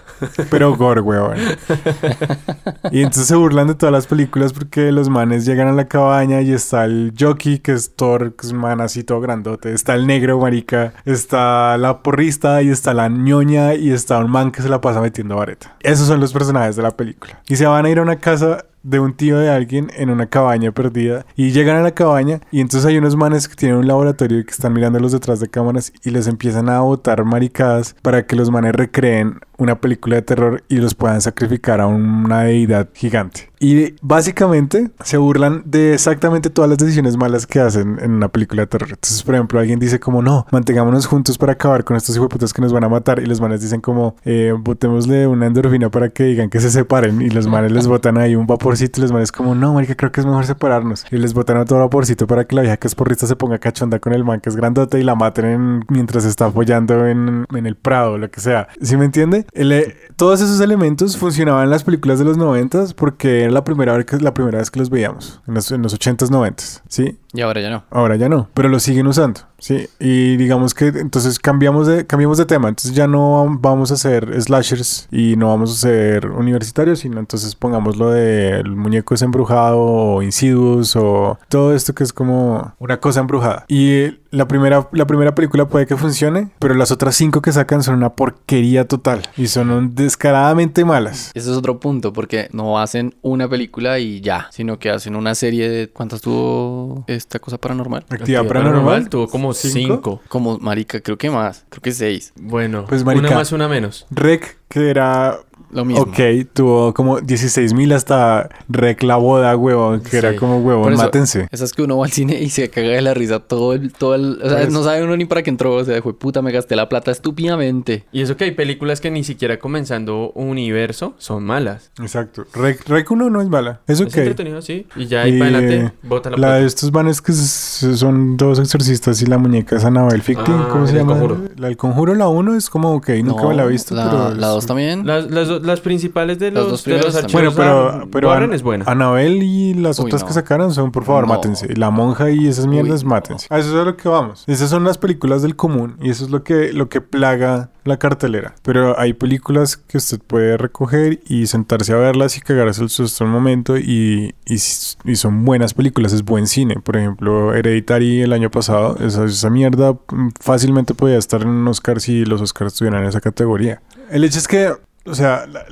pero 0.50 0.76
gore, 0.76 1.02
weón. 1.02 1.38
Y 2.92 3.02
entonces 3.04 3.28
se 3.28 3.36
burlan 3.36 3.68
de 3.68 3.76
todas 3.76 3.94
las 3.94 4.08
películas 4.08 4.54
porque 4.54 4.92
los 4.92 5.08
manes 5.08 5.46
llegan 5.46 5.68
a 5.68 5.74
la 5.74 5.88
cabaña 5.88 6.42
y 6.42 6.52
está 6.52 6.86
el 6.86 7.14
jockey, 7.18 7.60
que 7.60 7.74
es 7.74 7.96
Thor, 7.96 8.34
que 8.34 8.48
es 8.48 8.52
un 8.52 8.58
man 8.58 8.82
así 8.82 9.04
todo 9.04 9.22
grandote. 9.22 9.72
Está 9.72 9.94
el 9.94 10.08
negro, 10.08 10.40
marica. 10.40 10.94
Está 11.06 11.78
la 11.78 12.02
porrista 12.02 12.64
y 12.64 12.70
está 12.70 12.96
la 12.96 13.08
ñoña 13.08 13.76
y 13.76 13.92
está 13.92 14.18
un 14.18 14.32
man 14.32 14.52
que 14.52 14.64
se 14.64 14.70
la 14.70 14.82
pasa 14.82 15.00
metiendo 15.00 15.36
vareta. 15.36 15.76
Esos 15.82 16.08
son 16.08 16.20
los 16.20 16.34
personajes 16.34 16.76
de 16.76 16.82
la 16.82 16.98
película. 16.98 17.40
Y 17.48 17.56
se 17.56 17.68
van 17.68 17.86
a 17.86 17.90
ir 17.92 18.00
a 18.00 18.02
una 18.02 18.16
casa 18.16 18.66
de 18.84 19.00
un 19.00 19.14
tío 19.14 19.38
de 19.38 19.50
alguien 19.50 19.92
en 19.96 20.10
una 20.10 20.28
cabaña 20.28 20.72
perdida 20.72 21.26
y 21.36 21.52
llegan 21.52 21.78
a 21.78 21.82
la 21.82 21.92
cabaña 21.92 22.42
y 22.52 22.62
entonces 22.62 22.86
hay 22.88 22.98
unos 22.98 23.16
manes 23.16 23.48
que 23.48 23.56
tienen 23.56 23.78
un 23.78 23.88
laboratorio 23.88 24.40
y 24.40 24.46
que 24.46 24.52
están 24.52 24.74
mirándolos 24.74 25.12
detrás 25.12 25.40
de 25.40 25.50
cámaras 25.50 25.92
y 26.04 26.12
les 26.12 26.28
empiezan 26.28 26.70
a 26.70 26.82
botar 26.82 27.24
maricadas 27.26 27.96
para 28.02 28.26
que 28.26 28.36
los 28.36 28.52
manes 28.52 28.74
recreen 28.74 29.40
una 29.58 29.80
película 29.82 30.18
de 30.18 30.22
terror 30.22 30.64
y 30.70 30.78
los 30.78 30.96
puedan 30.96 31.22
sacrificar 31.22 31.82
a 31.82 31.88
una 31.88 32.44
deidad 32.44 32.90
gigante. 32.94 33.49
Y 33.60 33.96
básicamente 34.02 34.90
se 35.04 35.18
burlan 35.18 35.64
de 35.66 35.94
exactamente 35.94 36.50
todas 36.50 36.70
las 36.70 36.78
decisiones 36.78 37.18
malas 37.18 37.46
que 37.46 37.60
hacen 37.60 38.00
en 38.02 38.12
una 38.12 38.30
película 38.30 38.62
de 38.62 38.68
terror. 38.68 38.90
Entonces, 38.90 39.22
por 39.24 39.36
ejemplo, 39.36 39.60
alguien 39.60 39.80
dice 39.80 40.00
como, 40.00 40.22
no, 40.22 40.46
mantengámonos 40.52 41.06
juntos 41.08 41.38
para 41.38 41.54
acabar 41.54 41.84
con 41.84 41.98
estos 41.98 42.16
hijueputas 42.16 42.54
que 42.54 42.62
nos 42.62 42.72
van 42.72 42.84
a 42.86 42.90
matar. 42.90 43.20
Y 43.20 43.26
los 43.26 43.42
manes 43.42 43.62
dicen 43.62 43.82
como, 43.82 44.16
eh, 44.24 44.54
botémosle 44.58 45.28
una 45.28 45.48
endorfina 45.48 45.90
para 45.90 46.10
que 46.10 46.24
digan 46.24 46.50
que 46.50 46.60
se 46.62 46.72
separen. 46.72 47.22
Y 47.22 47.30
los 47.30 47.48
manes 47.48 47.72
les 47.72 47.86
botan 47.88 48.18
ahí 48.18 48.36
un 48.36 48.48
vaporcito 48.48 49.00
y 49.00 49.04
los 49.04 49.12
manes 49.12 49.32
como, 49.32 49.56
no, 49.56 49.74
marica, 49.74 49.96
creo 49.96 50.12
que 50.12 50.22
es 50.22 50.26
mejor 50.26 50.46
separarnos. 50.46 51.06
Y 51.12 51.18
les 51.18 51.34
botan 51.34 51.58
otro 51.58 51.80
vaporcito 51.80 52.28
para 52.28 52.46
que 52.46 52.56
la 52.56 52.62
vieja 52.62 52.78
que 52.78 52.88
es 52.88 52.96
porrista 52.96 53.28
se 53.28 53.36
ponga 53.36 53.58
cachonda 53.60 54.00
con 54.00 54.14
el 54.14 54.24
man 54.24 54.40
que 54.40 54.50
es 54.50 54.56
grandote 54.56 55.00
y 55.00 55.04
la 55.04 55.16
maten 55.16 55.46
en- 55.46 55.86
mientras 55.90 56.24
está 56.24 56.46
apoyando 56.46 57.06
en, 57.08 57.46
en 57.54 57.66
el 57.66 57.76
prado, 57.76 58.18
lo 58.18 58.32
que 58.32 58.40
sea. 58.40 58.70
¿Sí 58.82 58.96
me 58.96 59.04
entiende? 59.06 59.46
Eh, 59.54 59.96
todos 60.16 60.40
esos 60.42 60.62
elementos 60.62 61.18
funcionaban 61.18 61.66
en 61.66 61.70
las 61.72 61.84
películas 61.84 62.20
de 62.20 62.26
los 62.26 62.38
noventas 62.38 62.94
porque 62.94 63.49
era 63.50 63.56
la 63.56 63.64
primera 63.64 63.98
vez 63.98 64.06
que, 64.06 64.18
la 64.18 64.34
primera 64.34 64.60
vez 64.60 64.70
que 64.70 64.80
los 64.80 64.90
veíamos, 64.90 65.42
en 65.48 65.56
los, 65.56 65.72
en 65.72 65.82
los 65.82 65.98
80s, 65.98 66.30
90s, 66.30 66.82
¿sí? 66.88 67.18
Y 67.34 67.42
ahora 67.42 67.62
ya 67.62 67.70
no. 67.70 67.84
Ahora 67.92 68.16
ya 68.16 68.28
no, 68.28 68.50
pero 68.54 68.70
lo 68.70 68.80
siguen 68.80 69.06
usando, 69.08 69.42
¿sí? 69.60 69.88
Y 70.00 70.38
digamos 70.38 70.74
que 70.74 70.88
entonces 70.88 71.38
cambiamos 71.38 71.86
de, 71.86 72.08
cambiamos 72.08 72.40
de 72.40 72.46
tema, 72.46 72.70
entonces 72.70 72.94
ya 72.94 73.08
no 73.08 73.58
vamos 73.60 73.92
a 73.92 73.94
hacer 73.94 74.42
slashers 74.42 75.08
y 75.12 75.36
no 75.36 75.50
vamos 75.50 75.72
a 75.72 75.76
ser 75.76 76.28
universitarios, 76.28 77.00
sino 77.00 77.20
entonces 77.20 77.56
pongamos 77.56 77.98
lo 77.98 78.10
del 78.10 78.76
muñeco 78.76 79.14
es 79.14 79.22
embrujado 79.22 79.80
o 79.80 80.24
insidious 80.24 80.96
o 80.96 81.38
todo 81.50 81.76
esto 81.76 81.94
que 81.94 82.04
es 82.04 82.14
como 82.14 82.74
una 82.80 83.00
cosa 83.00 83.20
embrujada. 83.20 83.66
Y 83.68 84.18
la 84.32 84.48
primera, 84.48 84.88
la 84.92 85.08
primera 85.08 85.34
película 85.34 85.68
puede 85.68 85.88
que 85.88 85.98
funcione, 85.98 86.50
pero 86.60 86.74
las 86.74 86.92
otras 86.92 87.16
cinco 87.16 87.42
que 87.42 87.52
sacan 87.52 87.84
son 87.84 87.96
una 87.96 88.12
porquería 88.12 88.88
total 88.88 89.24
y 89.38 89.48
son 89.48 89.96
descaradamente 89.96 90.86
malas. 90.86 91.32
Ese 91.34 91.52
es 91.52 91.58
otro 91.58 91.80
punto, 91.80 92.14
porque 92.14 92.48
no 92.52 92.80
hacen 92.80 93.16
una 93.22 93.50
película 93.50 94.00
y 94.00 94.22
ya, 94.22 94.48
sino 94.52 94.80
que 94.80 94.90
hacen 94.90 95.16
una 95.16 95.36
serie 95.36 95.70
de... 95.70 95.90
¿Cuántas 95.90 96.22
tuvo 96.22 97.04
esta 97.20 97.38
cosa 97.40 97.58
paranormal? 97.60 98.06
Actividad 98.10 98.46
paranormal. 98.48 99.08
tuvo 99.10 99.28
como 99.28 99.54
¿Cinco? 99.54 99.74
cinco. 99.96 100.22
Como 100.28 100.58
marica, 100.58 101.00
creo 101.02 101.18
que 101.18 101.30
más, 101.30 101.66
creo 101.70 101.82
que 101.82 101.92
seis. 101.92 102.34
Bueno, 102.36 102.86
Pues, 102.88 103.04
marica. 103.04 103.28
una 103.28 103.36
más, 103.38 103.52
una 103.52 103.68
menos. 103.68 104.08
Rec, 104.10 104.58
que 104.68 104.90
era 104.90 105.40
lo 105.72 105.86
mismo. 105.86 106.04
Ok, 106.04 106.20
tuvo 106.54 106.94
como 106.94 107.20
16 107.22 107.74
mil 107.74 107.92
hasta 107.94 108.50
Rec 108.70 109.04
la 109.04 109.16
boda, 109.18 109.56
huevón, 109.56 110.02
que 110.02 110.18
era 110.18 110.36
como 110.36 110.58
huevón, 110.60 110.94
eso, 110.94 111.02
mátense. 111.04 111.48
Esas 111.52 111.74
que 111.74 111.84
uno 111.84 111.98
va 111.98 112.06
al 112.06 112.12
cine 112.12 112.42
y 112.42 112.50
se 112.50 112.70
caga 112.70 112.90
de 112.90 113.02
la 113.02 113.14
risa 113.14 113.40
todo 113.40 113.74
el... 113.74 113.92
Todo 113.94 114.16
el 114.16 114.40
o 114.44 114.50
sea, 114.50 114.58
Pues- 114.60 114.72
no 114.74 114.84
sabe 114.84 115.04
uno 115.04 115.16
ni 115.18 115.26
para 115.26 115.44
qué 115.44 115.50
entró. 115.50 115.76
O 115.76 115.84
sea, 115.86 116.02
fue 116.02 116.18
puta, 116.18 116.42
me 116.42 116.52
gasté 116.52 116.76
la 116.76 116.90
plata 116.90 117.12
estúpidamente. 117.12 118.06
Y 118.12 118.22
eso 118.22 118.36
que 118.38 118.46
hay 118.46 118.52
películas 118.52 119.02
que 119.02 119.12
ni 119.12 119.24
siquiera 119.24 119.60
comenzando 119.60 120.32
un 120.36 120.48
universo 120.50 121.14
son 121.18 121.44
malas. 121.44 121.92
Exacto. 122.02 122.46
Rec, 122.54 122.88
Rec 122.88 123.10
1 123.10 123.30
no 123.30 123.42
es 123.42 123.50
mala. 123.50 123.82
Es 123.88 124.00
Es 124.00 124.08
ok. 124.08 124.18
entretenido, 124.18 124.62
sí. 124.62 124.88
Y 124.96 125.06
ya 125.08 125.22
ahí 125.22 125.36
Y, 125.36 125.40
para 125.40 125.52
eh, 125.52 125.56
adelante, 125.56 125.94
bota 126.04 126.30
la, 126.30 126.38
La 126.38 126.42
plata. 126.48 126.56
de 126.62 126.66
estos 126.66 126.92
vanes 126.92 127.22
que 127.22 127.34
son 127.34 128.38
dos 128.38 128.60
exorcistas 128.60 129.22
y 129.22 129.26
la 129.26 129.38
muñeca 129.38 129.76
es 129.78 129.86
Annabelle 129.86 130.22
Ficting. 130.22 130.56
Ah, 130.56 130.68
¿Cómo 130.72 130.86
se 130.88 130.94
El 130.94 131.00
llama? 131.00 131.14
Conjuro. 131.14 131.38
La 131.58 131.68
del 131.68 131.78
conjuro, 131.78 132.16
la 132.16 132.28
1 132.28 132.56
es 132.56 132.70
como 132.70 132.94
ok, 132.94 133.10
nunca 133.24 133.44
No, 133.44 133.50
me 133.50 133.56
la 133.56 133.64
he 133.64 133.68
visto, 133.68 133.96
la, 133.96 134.10
pero. 134.10 134.30
La 134.36 134.48
es- 134.48 134.54
2 134.54 134.66
también. 134.66 135.06
Las, 135.06 135.30
las, 135.30 135.59
las 135.64 135.82
principales 135.82 136.40
de 136.40 136.52
los, 136.52 136.70
dos 136.70 136.84
de 136.84 136.98
los 136.98 137.16
archivos 137.16 137.34
Bueno, 137.34 137.52
pero, 137.56 138.08
pero 138.12 138.28
Warren 138.30 138.54
es 138.54 138.62
buena. 138.64 138.86
Annabelle 138.88 139.44
y 139.44 139.74
las 139.74 140.00
Uy, 140.00 140.06
otras 140.06 140.22
no. 140.22 140.28
que 140.28 140.34
sacaron 140.34 140.74
son, 140.74 140.92
por 140.92 141.04
favor, 141.06 141.28
No. 141.28 141.34
mátense. 141.34 141.76
La 141.76 141.90
monja 141.90 142.30
y 142.32 142.48
esas 142.48 142.68
mierdas, 142.68 143.04
no. 143.04 143.10
mátense. 143.12 143.48
A 143.50 143.60
eso 143.60 143.70
es 143.70 143.76
a 143.76 143.86
lo 143.86 143.98
que 143.98 144.08
vamos. 144.10 144.44
Esas 144.48 144.70
son 144.70 144.84
las 144.84 144.98
películas 144.98 145.42
del 145.42 145.56
común 145.56 145.98
y 146.02 146.10
eso 146.10 146.26
es 146.26 146.32
lo 146.32 146.44
que, 146.44 146.74
lo 146.74 146.90
que 146.90 147.02
plaga 147.02 147.70
la 147.86 147.98
cartelera. 147.98 148.54
Pero 148.62 149.00
hay 149.00 149.14
películas 149.14 149.78
que 149.78 149.98
usted 149.98 150.20
puede 150.26 150.58
recoger 150.58 151.22
y 151.28 151.48
sentarse 151.48 151.94
a 151.94 151.98
verlas 151.98 152.38
y 152.38 152.42
cagarse 152.42 152.84
el 152.84 152.90
susto 152.90 153.24
un 153.26 153.32
momento 153.32 153.78
y, 153.78 154.36
y, 154.46 154.54
y 154.56 155.16
son 155.16 155.46
buenas 155.46 155.74
películas, 155.74 156.14
es 156.14 156.24
buen 156.24 156.46
cine. 156.48 156.76
Por 156.84 156.98
ejemplo, 156.98 157.54
Hereditary 157.54 158.22
el 158.22 158.34
año 158.34 158.52
pasado, 158.52 158.98
esa, 159.00 159.26
esa 159.26 159.50
mierda 159.50 159.94
mm, 159.94 160.30
fácilmente 160.40 160.94
podía 160.94 161.18
estar 161.18 161.42
en 161.42 161.48
un 161.50 161.68
Oscar 161.68 162.00
si 162.00 162.26
los 162.26 162.42
Oscars 162.42 162.74
estuvieran 162.74 163.02
en 163.04 163.10
esa 163.10 163.22
categoría. 163.22 163.82
El 164.12 164.24
hecho 164.24 164.38
es 164.40 164.48
que, 164.48 164.72
o 165.10 165.16
sea, 165.16 165.46
la- 165.48 165.66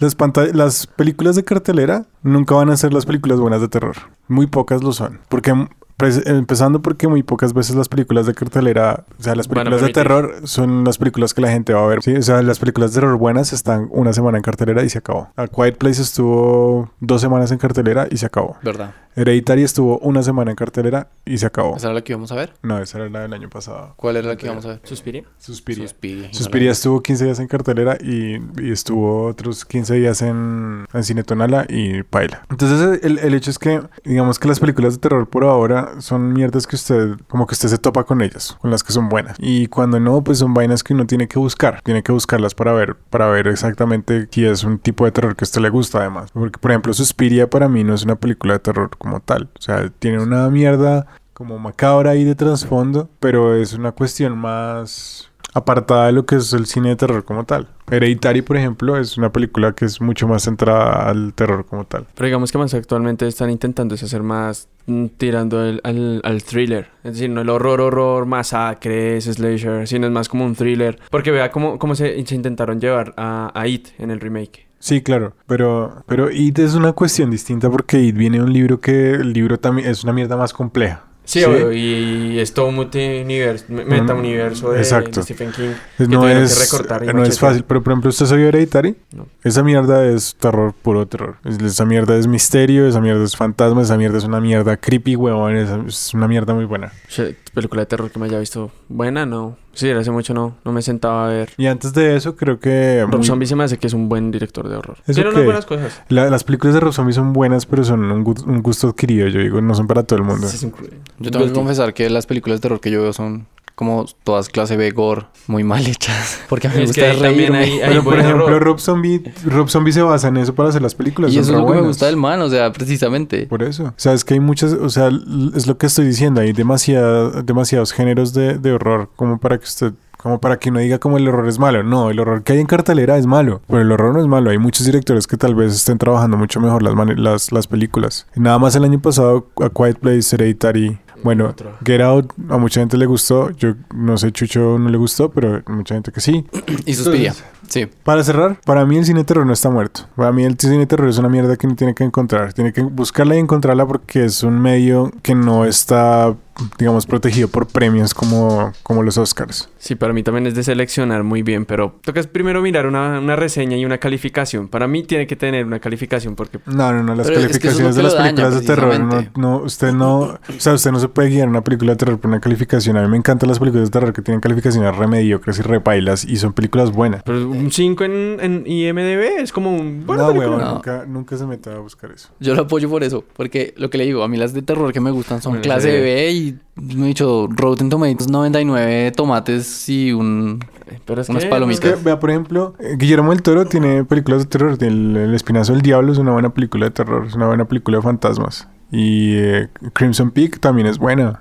las, 0.00 0.16
las 0.54 0.86
películas 0.86 1.36
de 1.36 1.44
cartelera 1.44 2.06
nunca 2.22 2.54
van 2.54 2.70
a 2.70 2.76
ser 2.76 2.92
las 2.92 3.06
películas 3.06 3.38
buenas 3.40 3.60
de 3.60 3.68
terror. 3.68 3.94
Muy 4.28 4.46
pocas 4.46 4.82
lo 4.82 4.92
son. 4.92 5.20
Porque, 5.28 5.52
pues, 5.96 6.26
empezando 6.26 6.82
porque 6.82 7.08
muy 7.08 7.22
pocas 7.22 7.52
veces 7.52 7.76
las 7.76 7.88
películas 7.88 8.26
de 8.26 8.34
cartelera, 8.34 9.04
o 9.18 9.22
sea, 9.22 9.34
las 9.34 9.48
películas 9.48 9.80
de 9.80 9.90
terror 9.90 10.40
son 10.44 10.84
las 10.84 10.98
películas 10.98 11.34
que 11.34 11.40
la 11.40 11.50
gente 11.50 11.72
va 11.72 11.84
a 11.84 11.86
ver. 11.86 12.02
¿sí? 12.02 12.14
O 12.16 12.22
sea, 12.22 12.42
las 12.42 12.58
películas 12.58 12.92
de 12.92 13.00
terror 13.00 13.16
buenas 13.16 13.52
están 13.52 13.88
una 13.90 14.12
semana 14.12 14.38
en 14.38 14.42
cartelera 14.42 14.82
y 14.82 14.88
se 14.88 14.98
acabó. 14.98 15.28
A 15.36 15.46
Quiet 15.46 15.76
Place 15.76 16.02
estuvo 16.02 16.90
dos 17.00 17.20
semanas 17.20 17.50
en 17.52 17.58
cartelera 17.58 18.08
y 18.10 18.16
se 18.16 18.26
acabó. 18.26 18.56
¿Verdad? 18.62 18.94
Hereditary 19.16 19.62
estuvo 19.62 19.98
una 19.98 20.22
semana 20.22 20.50
en 20.50 20.56
cartelera 20.56 21.08
y 21.24 21.38
se 21.38 21.46
acabó. 21.46 21.76
¿Esa 21.76 21.86
era 21.86 21.94
la 21.94 22.00
que 22.02 22.12
íbamos 22.12 22.32
a 22.32 22.34
ver? 22.34 22.52
No, 22.62 22.80
esa 22.80 22.98
era 22.98 23.08
la 23.08 23.20
del 23.20 23.32
año 23.32 23.48
pasado. 23.48 23.94
¿Cuál 23.96 24.16
era 24.16 24.28
la 24.28 24.36
que 24.36 24.46
íbamos 24.46 24.64
a 24.64 24.68
ver? 24.70 24.80
Suspiria. 24.82 25.22
Suspiria. 25.38 25.86
Suspiria. 25.86 26.28
Suspiria 26.32 26.72
estuvo 26.72 27.00
15 27.00 27.24
días 27.26 27.38
en 27.38 27.46
cartelera 27.46 27.96
y, 28.00 28.40
y 28.60 28.72
estuvo 28.72 29.26
otros 29.26 29.64
15 29.64 29.94
días 29.94 30.20
en, 30.22 30.86
en 30.92 31.04
Cine 31.04 31.22
Tonala 31.22 31.64
y 31.68 32.02
Paila. 32.02 32.42
Entonces 32.50 33.04
el, 33.04 33.18
el 33.18 33.34
hecho 33.34 33.50
es 33.50 33.58
que, 33.58 33.82
digamos 34.04 34.40
que 34.40 34.48
las 34.48 34.58
películas 34.58 34.94
de 34.94 35.00
terror 35.00 35.28
por 35.28 35.44
ahora 35.44 35.83
son 35.98 36.32
mierdas 36.32 36.66
que 36.66 36.76
usted, 36.76 37.16
como 37.28 37.46
que 37.46 37.54
usted 37.54 37.68
se 37.68 37.78
topa 37.78 38.04
con 38.04 38.22
ellas, 38.22 38.56
con 38.60 38.70
las 38.70 38.82
que 38.82 38.92
son 38.92 39.08
buenas. 39.08 39.36
Y 39.38 39.66
cuando 39.68 40.00
no, 40.00 40.22
pues 40.22 40.38
son 40.38 40.54
vainas 40.54 40.82
que 40.82 40.94
uno 40.94 41.06
tiene 41.06 41.28
que 41.28 41.38
buscar, 41.38 41.80
tiene 41.82 42.02
que 42.02 42.12
buscarlas 42.12 42.54
para 42.54 42.72
ver, 42.72 42.96
para 43.10 43.28
ver 43.28 43.48
exactamente 43.48 44.28
si 44.30 44.44
es 44.44 44.64
un 44.64 44.78
tipo 44.78 45.04
de 45.04 45.12
terror 45.12 45.36
que 45.36 45.44
a 45.44 45.46
usted 45.46 45.60
le 45.60 45.70
gusta 45.70 45.98
además. 45.98 46.30
Porque 46.32 46.58
por 46.58 46.70
ejemplo 46.70 46.94
Suspiria 46.94 47.48
para 47.48 47.68
mí 47.68 47.84
no 47.84 47.94
es 47.94 48.04
una 48.04 48.16
película 48.16 48.54
de 48.54 48.60
terror 48.60 48.90
como 48.98 49.20
tal. 49.20 49.50
O 49.58 49.62
sea, 49.62 49.88
tiene 49.98 50.20
una 50.20 50.48
mierda 50.50 51.06
como 51.32 51.58
macabra 51.58 52.12
ahí 52.12 52.24
de 52.24 52.34
trasfondo, 52.34 53.10
pero 53.20 53.54
es 53.54 53.74
una 53.74 53.92
cuestión 53.92 54.38
más 54.38 55.30
apartada 55.54 56.06
de 56.06 56.12
lo 56.12 56.26
que 56.26 56.36
es 56.36 56.52
el 56.52 56.66
cine 56.66 56.90
de 56.90 56.96
terror 56.96 57.24
como 57.24 57.44
tal. 57.44 57.68
Hereditary, 57.90 58.42
por 58.42 58.56
ejemplo, 58.56 58.98
es 58.98 59.16
una 59.16 59.30
película 59.32 59.72
que 59.72 59.84
es 59.84 60.00
mucho 60.00 60.26
más 60.28 60.42
centrada 60.44 61.08
al 61.08 61.32
terror 61.34 61.64
como 61.66 61.84
tal. 61.84 62.06
Pero 62.14 62.26
digamos 62.26 62.50
que 62.52 62.58
más 62.58 62.74
actualmente 62.74 63.26
están 63.26 63.50
intentando 63.50 63.94
hacer 63.94 64.22
más 64.22 64.68
mm, 64.86 65.06
tirando 65.16 65.64
el- 65.64 65.80
al, 65.84 66.20
al 66.24 66.42
thriller. 66.42 66.88
Es 67.04 67.14
decir, 67.14 67.30
no 67.30 67.40
el 67.42 67.48
horror, 67.50 67.80
horror, 67.80 68.26
masacres, 68.26 69.24
slasher, 69.24 69.86
sino 69.86 70.06
es 70.06 70.12
más 70.12 70.28
como 70.28 70.44
un 70.44 70.54
thriller. 70.54 70.98
Porque 71.10 71.30
vea 71.30 71.50
cómo, 71.50 71.78
cómo 71.78 71.94
se, 71.94 72.24
se 72.26 72.34
intentaron 72.34 72.80
llevar 72.80 73.14
a, 73.16 73.50
a 73.54 73.66
It 73.68 73.88
en 73.98 74.10
el 74.10 74.20
remake. 74.20 74.66
Sí, 74.78 75.02
claro, 75.02 75.32
pero, 75.46 76.02
pero 76.06 76.30
It 76.30 76.58
es 76.58 76.74
una 76.74 76.92
cuestión 76.92 77.30
distinta 77.30 77.70
porque 77.70 78.00
It 78.00 78.16
viene 78.16 78.38
de 78.38 78.44
un 78.44 78.52
libro 78.52 78.80
que 78.80 79.12
el 79.12 79.32
libro 79.32 79.58
también 79.58 79.88
es 79.88 80.04
una 80.04 80.12
mierda 80.12 80.36
más 80.36 80.52
compleja. 80.52 81.04
Sí, 81.24 81.42
obvio, 81.42 81.72
y, 81.72 82.38
es 82.38 82.52
todo 82.52 82.66
un 82.66 82.74
multiuniverso, 82.74 83.64
me- 83.68 83.84
metauniverso 83.84 84.70
de, 84.72 84.78
Exacto. 84.78 85.20
de 85.20 85.22
Stephen 85.22 85.52
King. 85.52 85.70
Que 85.96 86.04
no 86.06 86.20
tuvieron 86.20 86.42
que 86.42 86.44
es, 86.44 86.70
recortar 86.70 87.02
y 87.04 87.06
no 87.14 87.22
es 87.24 87.40
fácil, 87.40 87.64
pero 87.66 87.82
por 87.82 87.92
ejemplo, 87.92 88.10
¿usted 88.10 88.26
sabía 88.26 88.48
Hereditary? 88.48 88.94
No. 89.12 89.26
Esa 89.42 89.62
mierda 89.62 90.06
es 90.06 90.34
terror, 90.34 90.74
puro 90.82 91.06
terror. 91.06 91.36
Es- 91.44 91.58
Esa 91.60 91.84
mierda 91.86 92.16
es 92.18 92.26
misterio, 92.26 92.86
esa 92.86 93.00
mierda 93.00 93.24
es 93.24 93.36
fantasma, 93.36 93.82
esa 93.82 93.96
mierda 93.96 94.18
es 94.18 94.24
una 94.24 94.40
mierda 94.40 94.76
creepy, 94.76 95.16
huevón, 95.16 95.56
es, 95.56 95.70
es 95.88 96.12
una 96.14 96.28
mierda 96.28 96.52
muy 96.52 96.66
buena. 96.66 96.92
Che, 97.08 97.34
película 97.54 97.82
de 97.82 97.86
terror 97.86 98.10
que 98.10 98.18
me 98.18 98.26
haya 98.26 98.38
visto 98.38 98.70
buena, 98.88 99.24
no. 99.24 99.56
Sí, 99.74 99.90
hace 99.90 100.10
mucho 100.10 100.32
no, 100.34 100.54
no 100.64 100.72
me 100.72 100.82
sentaba 100.82 101.26
a 101.26 101.28
ver. 101.28 101.50
Y 101.56 101.66
antes 101.66 101.92
de 101.92 102.16
eso, 102.16 102.36
creo 102.36 102.58
que... 102.60 103.02
Rob 103.06 103.16
muy- 103.18 103.26
Zombie 103.26 103.46
se 103.46 103.56
me 103.56 103.64
hace 103.64 103.76
que 103.78 103.86
es 103.86 103.92
un 103.94 104.08
buen 104.08 104.30
director 104.30 104.68
de 104.68 104.76
horror. 104.76 104.96
Tiene 105.06 105.30
unas 105.30 105.44
buenas 105.44 105.66
cosas. 105.66 106.00
La- 106.08 106.30
las 106.30 106.44
películas 106.44 106.74
de 106.74 106.80
Rob 106.80 106.92
Zombie 106.92 107.12
son 107.14 107.32
buenas, 107.32 107.66
pero 107.66 107.84
son 107.84 108.10
un, 108.10 108.24
gu- 108.24 108.44
un 108.46 108.62
gusto 108.62 108.88
adquirido, 108.88 109.28
yo 109.28 109.40
digo, 109.40 109.60
no 109.60 109.74
son 109.74 109.86
para 109.86 110.02
todo 110.04 110.18
el 110.18 110.24
mundo. 110.24 110.46
Sí. 110.48 110.70
Yo 111.18 111.30
tengo 111.30 111.46
que 111.46 111.52
confesar 111.52 111.92
que 111.94 112.08
las 112.10 112.26
películas 112.26 112.58
de 112.58 112.62
terror 112.62 112.80
que 112.80 112.90
yo 112.90 113.02
veo 113.02 113.12
son 113.12 113.46
como 113.76 114.06
todas 114.22 114.48
clase 114.50 114.76
B 114.76 114.92
gore, 114.92 115.22
muy 115.48 115.64
mal 115.64 115.84
hechas. 115.84 116.38
Porque 116.48 116.68
a 116.68 116.70
mí 116.70 116.76
me 116.76 116.86
gusta 116.86 117.12
reírme. 117.14 117.58
hay- 117.58 117.80
hay 117.80 117.88
Pero 117.88 118.04
por 118.04 118.16
ejemplo, 118.20 118.44
horror. 118.46 118.62
Rob 118.62 118.78
Zombie, 118.78 119.20
Rob 119.46 119.68
Zombie 119.68 119.92
se 119.92 120.00
basa 120.00 120.28
en 120.28 120.36
eso 120.36 120.54
para 120.54 120.68
hacer 120.68 120.80
las 120.80 120.94
películas. 120.94 121.32
Y 121.32 121.38
eso 121.40 121.48
es 121.48 121.48
lo 121.48 121.54
que 121.54 121.62
me 121.62 121.66
buenas. 121.70 121.86
gusta 121.88 122.06
del 122.06 122.16
man, 122.16 122.40
o 122.42 122.48
sea, 122.48 122.72
precisamente. 122.72 123.46
Por 123.48 123.64
eso. 123.64 123.86
O 123.86 123.94
sea, 123.96 124.12
es 124.12 124.24
que 124.24 124.34
hay 124.34 124.38
muchas, 124.40 124.74
o 124.74 124.88
sea, 124.90 125.10
es 125.56 125.66
lo 125.66 125.76
que 125.76 125.86
estoy 125.86 126.06
diciendo, 126.06 126.40
hay 126.40 126.52
demasiada, 126.52 127.42
demasiados 127.42 127.90
géneros 127.92 128.32
de, 128.32 128.58
de 128.58 128.72
horror 128.72 129.10
como 129.16 129.38
para 129.40 129.58
que 129.58 129.63
usted, 129.64 129.92
como 130.18 130.40
para 130.40 130.58
que 130.58 130.70
no 130.70 130.78
diga 130.78 130.98
como 130.98 131.18
el 131.18 131.28
horror 131.28 131.48
es 131.48 131.58
malo. 131.58 131.82
No, 131.82 132.10
el 132.10 132.18
horror 132.18 132.42
que 132.42 132.54
hay 132.54 132.60
en 132.60 132.66
cartelera 132.66 133.18
es 133.18 133.26
malo, 133.26 133.60
pero 133.66 133.82
el 133.82 133.92
horror 133.92 134.14
no 134.14 134.20
es 134.20 134.26
malo. 134.26 134.50
Hay 134.50 134.58
muchos 134.58 134.86
directores 134.86 135.26
que 135.26 135.36
tal 135.36 135.54
vez 135.54 135.74
estén 135.74 135.98
trabajando 135.98 136.36
mucho 136.36 136.60
mejor 136.60 136.82
las, 136.82 136.94
las, 137.18 137.52
las 137.52 137.66
películas. 137.66 138.26
Nada 138.34 138.58
más 138.58 138.74
el 138.76 138.84
año 138.84 139.00
pasado, 139.00 139.48
A 139.60 139.68
Quiet 139.68 139.98
Place, 139.98 140.34
Hereditary, 140.34 140.98
bueno. 141.24 141.54
Get 141.84 142.02
Out, 142.02 142.32
a 142.50 142.58
mucha 142.58 142.80
gente 142.80 142.98
le 142.98 143.06
gustó. 143.06 143.50
Yo 143.50 143.74
no 143.94 144.18
sé, 144.18 144.30
Chucho 144.30 144.78
no 144.78 144.90
le 144.90 144.98
gustó, 144.98 145.30
pero 145.30 145.62
mucha 145.66 145.94
gente 145.94 146.12
que 146.12 146.20
sí. 146.20 146.46
Y 146.86 146.94
suspiria. 146.94 147.34
Sí. 147.66 147.88
Para 148.04 148.22
cerrar, 148.22 148.60
para 148.64 148.84
mí 148.84 148.98
el 148.98 149.06
cine 149.06 149.24
terror 149.24 149.46
no 149.46 149.54
está 149.54 149.70
muerto. 149.70 150.02
Para 150.16 150.32
mí 150.32 150.44
el 150.44 150.58
cine 150.58 150.86
terror 150.86 151.08
es 151.08 151.16
una 151.16 151.30
mierda 151.30 151.56
que 151.56 151.66
uno 151.66 151.76
tiene 151.76 151.94
que 151.94 152.04
encontrar. 152.04 152.52
Tiene 152.52 152.74
que 152.74 152.82
buscarla 152.82 153.36
y 153.36 153.38
encontrarla 153.38 153.86
porque 153.86 154.26
es 154.26 154.42
un 154.42 154.60
medio 154.60 155.12
que 155.22 155.34
no 155.34 155.64
está, 155.64 156.34
digamos, 156.78 157.06
protegido 157.06 157.48
por 157.48 157.66
premios 157.66 158.14
como, 158.14 158.72
como 158.82 159.02
los 159.02 159.18
Oscars. 159.18 159.68
Sí, 159.78 159.94
para 159.94 160.12
mí 160.12 160.22
también 160.22 160.46
es 160.46 160.54
de 160.54 160.62
seleccionar 160.62 161.24
muy 161.24 161.42
bien, 161.42 161.64
pero 161.64 161.94
tocas 162.02 162.26
primero 162.26 162.62
mirar 162.62 162.86
una, 162.86 163.18
una 163.18 163.36
reseña 163.36 163.76
y 163.76 163.84
una 163.84 163.98
calificación. 163.98 164.68
Para 164.68 164.86
mí 164.86 165.02
tiene 165.02 165.26
que 165.26 165.36
tener 165.36 165.66
una 165.66 165.80
calificación 165.80 166.34
porque 166.34 166.60
No, 166.66 166.92
no, 166.92 167.02
no, 167.02 167.14
las 167.14 167.26
Pero 167.26 167.40
es 167.40 167.46
que 167.46 167.52
calificaciones 167.52 167.96
de 167.96 168.02
las 168.02 168.14
daña, 168.14 168.24
películas 168.34 168.60
de 168.60 168.66
terror, 168.66 169.00
no, 169.00 169.26
no, 169.36 169.56
usted 169.64 169.92
no, 169.92 170.18
o 170.20 170.38
sea, 170.58 170.74
usted 170.74 170.90
no 170.92 171.00
se 171.00 171.08
puede 171.08 171.28
guiar 171.30 171.44
en 171.44 171.50
una 171.50 171.64
película 171.64 171.92
de 171.92 171.96
terror 171.96 172.18
por 172.18 172.28
una 172.30 172.40
calificación. 172.40 172.96
A 172.96 173.02
mí 173.02 173.08
me 173.08 173.16
encantan 173.16 173.48
las 173.48 173.58
películas 173.58 173.88
de 173.88 173.90
terror 173.90 174.12
que 174.12 174.22
tienen 174.22 174.40
calificaciones 174.40 174.96
re 174.96 175.06
mediocres 175.06 175.58
y 175.58 175.62
repailas 175.62 176.24
y 176.24 176.36
son 176.36 176.52
películas 176.52 176.92
buenas. 176.92 177.22
pero 177.24 177.48
un 177.48 177.70
5 177.70 178.04
en, 178.04 178.38
en 178.40 178.66
IMDB 178.66 179.40
es 179.40 179.52
como 179.52 179.74
un... 179.74 180.06
buena 180.06 180.24
no, 180.32 180.74
nunca, 180.74 181.04
nunca 181.06 181.36
se 181.36 181.46
meta 181.46 181.74
a 181.74 181.78
buscar 181.78 182.10
eso. 182.12 182.28
Yo 182.40 182.54
lo 182.54 182.62
apoyo 182.62 182.88
por 182.88 183.02
eso, 183.02 183.24
porque 183.34 183.74
lo 183.76 183.90
que 183.90 183.98
le 183.98 184.04
digo, 184.04 184.22
a 184.22 184.28
mí 184.28 184.36
las 184.36 184.52
de 184.52 184.62
terror 184.62 184.92
que 184.92 185.00
me 185.00 185.10
gustan 185.10 185.42
son 185.42 185.52
Bueno, 185.52 185.62
clase. 185.62 186.00
B 186.00 186.30
y 186.30 186.43
me 186.76 187.04
he 187.04 187.08
dicho 187.08 187.48
Rotten 187.50 187.88
Tomatoes 187.90 188.28
99 188.30 189.12
tomates 189.16 189.88
y 189.88 190.12
un 190.12 190.60
Pero 191.04 191.20
es 191.20 191.28
Unas 191.28 191.44
que- 191.44 191.50
palomitas. 191.50 191.84
Es 191.84 191.96
que, 191.98 192.04
vea, 192.04 192.18
por 192.20 192.30
ejemplo, 192.30 192.74
eh, 192.78 192.96
Guillermo 192.98 193.30
del 193.30 193.42
Toro 193.42 193.66
tiene 193.66 194.04
películas 194.04 194.40
de 194.42 194.46
terror. 194.46 194.76
El, 194.80 195.16
El 195.16 195.34
Espinazo 195.34 195.72
del 195.72 195.82
Diablo 195.82 196.12
es 196.12 196.18
una 196.18 196.32
buena 196.32 196.50
película 196.54 196.86
de 196.86 196.90
terror, 196.90 197.26
es 197.26 197.34
una 197.34 197.46
buena 197.46 197.64
película 197.66 197.98
de 197.98 198.02
fantasmas. 198.02 198.68
Y 198.90 199.34
eh, 199.36 199.68
Crimson 199.92 200.30
Peak 200.30 200.60
también 200.60 200.86
es 200.86 200.98
buena. 200.98 201.40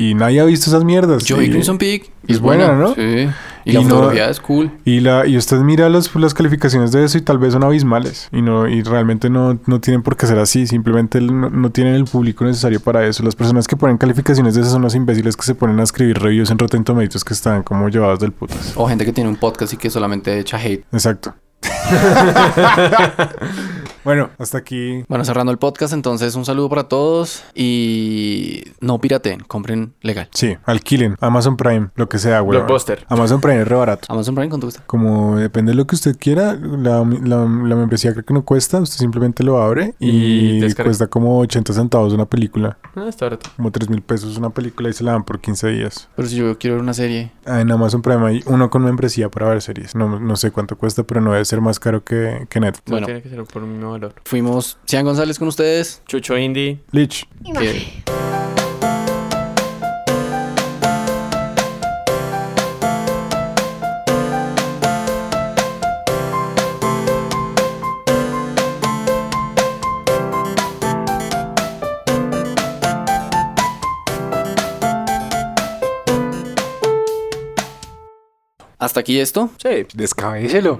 Y 0.00 0.14
nadie 0.14 0.38
ha 0.40 0.44
visto 0.44 0.70
esas 0.70 0.84
mierdas. 0.84 1.24
Yo 1.24 1.38
vi 1.38 1.50
Crimson 1.50 1.76
Peak. 1.76 2.10
es 2.28 2.38
buena, 2.38 2.72
¿no? 2.74 2.94
Sí. 2.94 3.28
Y, 3.64 3.70
Y 3.70 3.72
la 3.72 3.80
no- 3.82 3.88
fotografía 3.88 4.30
es 4.30 4.38
cool. 4.40 4.70
Y, 4.84 5.00
la, 5.00 5.26
y 5.26 5.36
usted 5.36 5.56
mira 5.58 5.88
los- 5.88 6.14
las 6.14 6.34
calificaciones 6.34 6.92
de 6.92 7.04
eso 7.04 7.18
y 7.18 7.20
tal 7.22 7.38
vez 7.38 7.52
son 7.52 7.64
abismales. 7.64 8.28
Y 8.32 8.40
no 8.40 8.68
y 8.68 8.82
realmente 8.84 9.28
no, 9.28 9.58
no 9.66 9.80
tienen 9.80 10.02
por 10.04 10.16
qué 10.16 10.26
ser 10.28 10.38
así. 10.38 10.68
Simplemente 10.68 11.20
no, 11.20 11.50
no 11.50 11.70
tienen 11.70 11.94
el 11.96 12.04
público 12.04 12.44
necesario 12.44 12.78
para 12.80 13.04
eso. 13.06 13.24
Las 13.24 13.34
personas 13.34 13.66
que 13.66 13.76
ponen 13.76 13.98
calificaciones 13.98 14.54
de 14.54 14.60
esas 14.60 14.72
son 14.72 14.82
los 14.82 14.94
imbéciles 14.94 15.36
que 15.36 15.42
se 15.42 15.56
ponen 15.56 15.80
a 15.80 15.82
escribir 15.82 16.18
reviews 16.20 16.50
en 16.52 16.58
Rotten 16.58 16.84
Tomatoes 16.84 17.24
que 17.24 17.34
están 17.34 17.64
como 17.64 17.88
llevados 17.88 18.20
del 18.20 18.30
putas. 18.30 18.74
O 18.76 18.86
gente 18.88 19.04
que 19.04 19.12
tiene 19.12 19.28
un 19.28 19.36
podcast 19.36 19.72
y 19.72 19.76
que 19.78 19.90
solamente 19.90 20.38
echa 20.38 20.58
hate. 20.58 20.84
Exacto. 20.92 21.34
Bueno, 24.08 24.30
hasta 24.38 24.56
aquí. 24.56 25.04
Bueno, 25.06 25.22
cerrando 25.26 25.52
el 25.52 25.58
podcast, 25.58 25.92
entonces 25.92 26.34
un 26.34 26.46
saludo 26.46 26.70
para 26.70 26.84
todos 26.84 27.44
y 27.54 28.62
no 28.80 28.98
pirateen, 28.98 29.40
compren 29.40 29.92
legal. 30.00 30.30
Sí, 30.32 30.56
alquilen. 30.64 31.14
Amazon 31.20 31.58
Prime, 31.58 31.90
lo 31.94 32.08
que 32.08 32.18
sea, 32.18 32.40
güey. 32.40 32.58
Blockbuster. 32.58 33.04
Amazon 33.10 33.42
Prime 33.42 33.60
es 33.60 33.68
re 33.68 33.76
barato. 33.76 34.10
Amazon 34.10 34.34
Prime, 34.34 34.48
¿cuánto 34.48 34.64
cuesta? 34.66 34.82
Como 34.86 35.36
depende 35.36 35.72
de 35.72 35.76
lo 35.76 35.86
que 35.86 35.94
usted 35.94 36.16
quiera, 36.18 36.54
la, 36.54 37.04
la, 37.04 37.36
la 37.40 37.76
membresía 37.76 38.12
creo 38.14 38.24
que 38.24 38.32
no 38.32 38.46
cuesta, 38.46 38.80
usted 38.80 38.96
simplemente 38.96 39.44
lo 39.44 39.60
abre 39.60 39.94
y, 39.98 40.72
cuesta 40.72 41.06
como 41.08 41.38
80 41.40 41.74
centavos 41.74 42.14
una 42.14 42.24
película, 42.24 42.78
Ah, 42.96 43.04
está 43.10 43.26
barato. 43.26 43.50
como 43.56 43.70
3 43.70 43.90
mil 43.90 44.00
pesos 44.00 44.38
una 44.38 44.48
película 44.48 44.88
y 44.88 44.94
se 44.94 45.04
la 45.04 45.12
dan 45.12 45.24
por 45.24 45.38
15 45.38 45.68
días. 45.68 46.08
Pero 46.16 46.26
si 46.28 46.36
yo 46.36 46.56
quiero 46.56 46.76
ver 46.76 46.82
una 46.82 46.94
serie, 46.94 47.30
Ah, 47.44 47.60
En 47.60 47.70
Amazon 47.70 48.00
Prime 48.00 48.26
hay 48.26 48.42
uno 48.46 48.70
con 48.70 48.82
membresía 48.84 49.28
para 49.28 49.50
ver 49.50 49.60
series. 49.60 49.94
No, 49.94 50.18
no 50.18 50.36
sé 50.36 50.50
cuánto 50.50 50.78
cuesta, 50.78 51.02
pero 51.02 51.20
no 51.20 51.32
debe 51.32 51.44
ser 51.44 51.60
más 51.60 51.78
caro 51.78 52.02
que, 52.04 52.46
que 52.48 52.58
Netflix. 52.58 52.86
No 52.86 52.92
Bueno. 52.92 53.04
tiene 53.06 53.20
que 53.22 53.28
ser 53.28 53.44
por 53.44 53.62
valor. 53.98 54.14
fuimos 54.24 54.78
Cian 54.86 55.04
González 55.04 55.38
con 55.38 55.48
ustedes. 55.48 56.02
Chucho 56.06 56.36
Indie. 56.36 56.82
Lich. 56.92 57.26
Y 57.44 57.52
no. 57.52 57.60
que- 57.60 58.04
Hasta 78.78 79.00
aquí 79.00 79.18
esto. 79.18 79.50
Sí. 79.62 79.86
Descabécelo. 79.94 80.76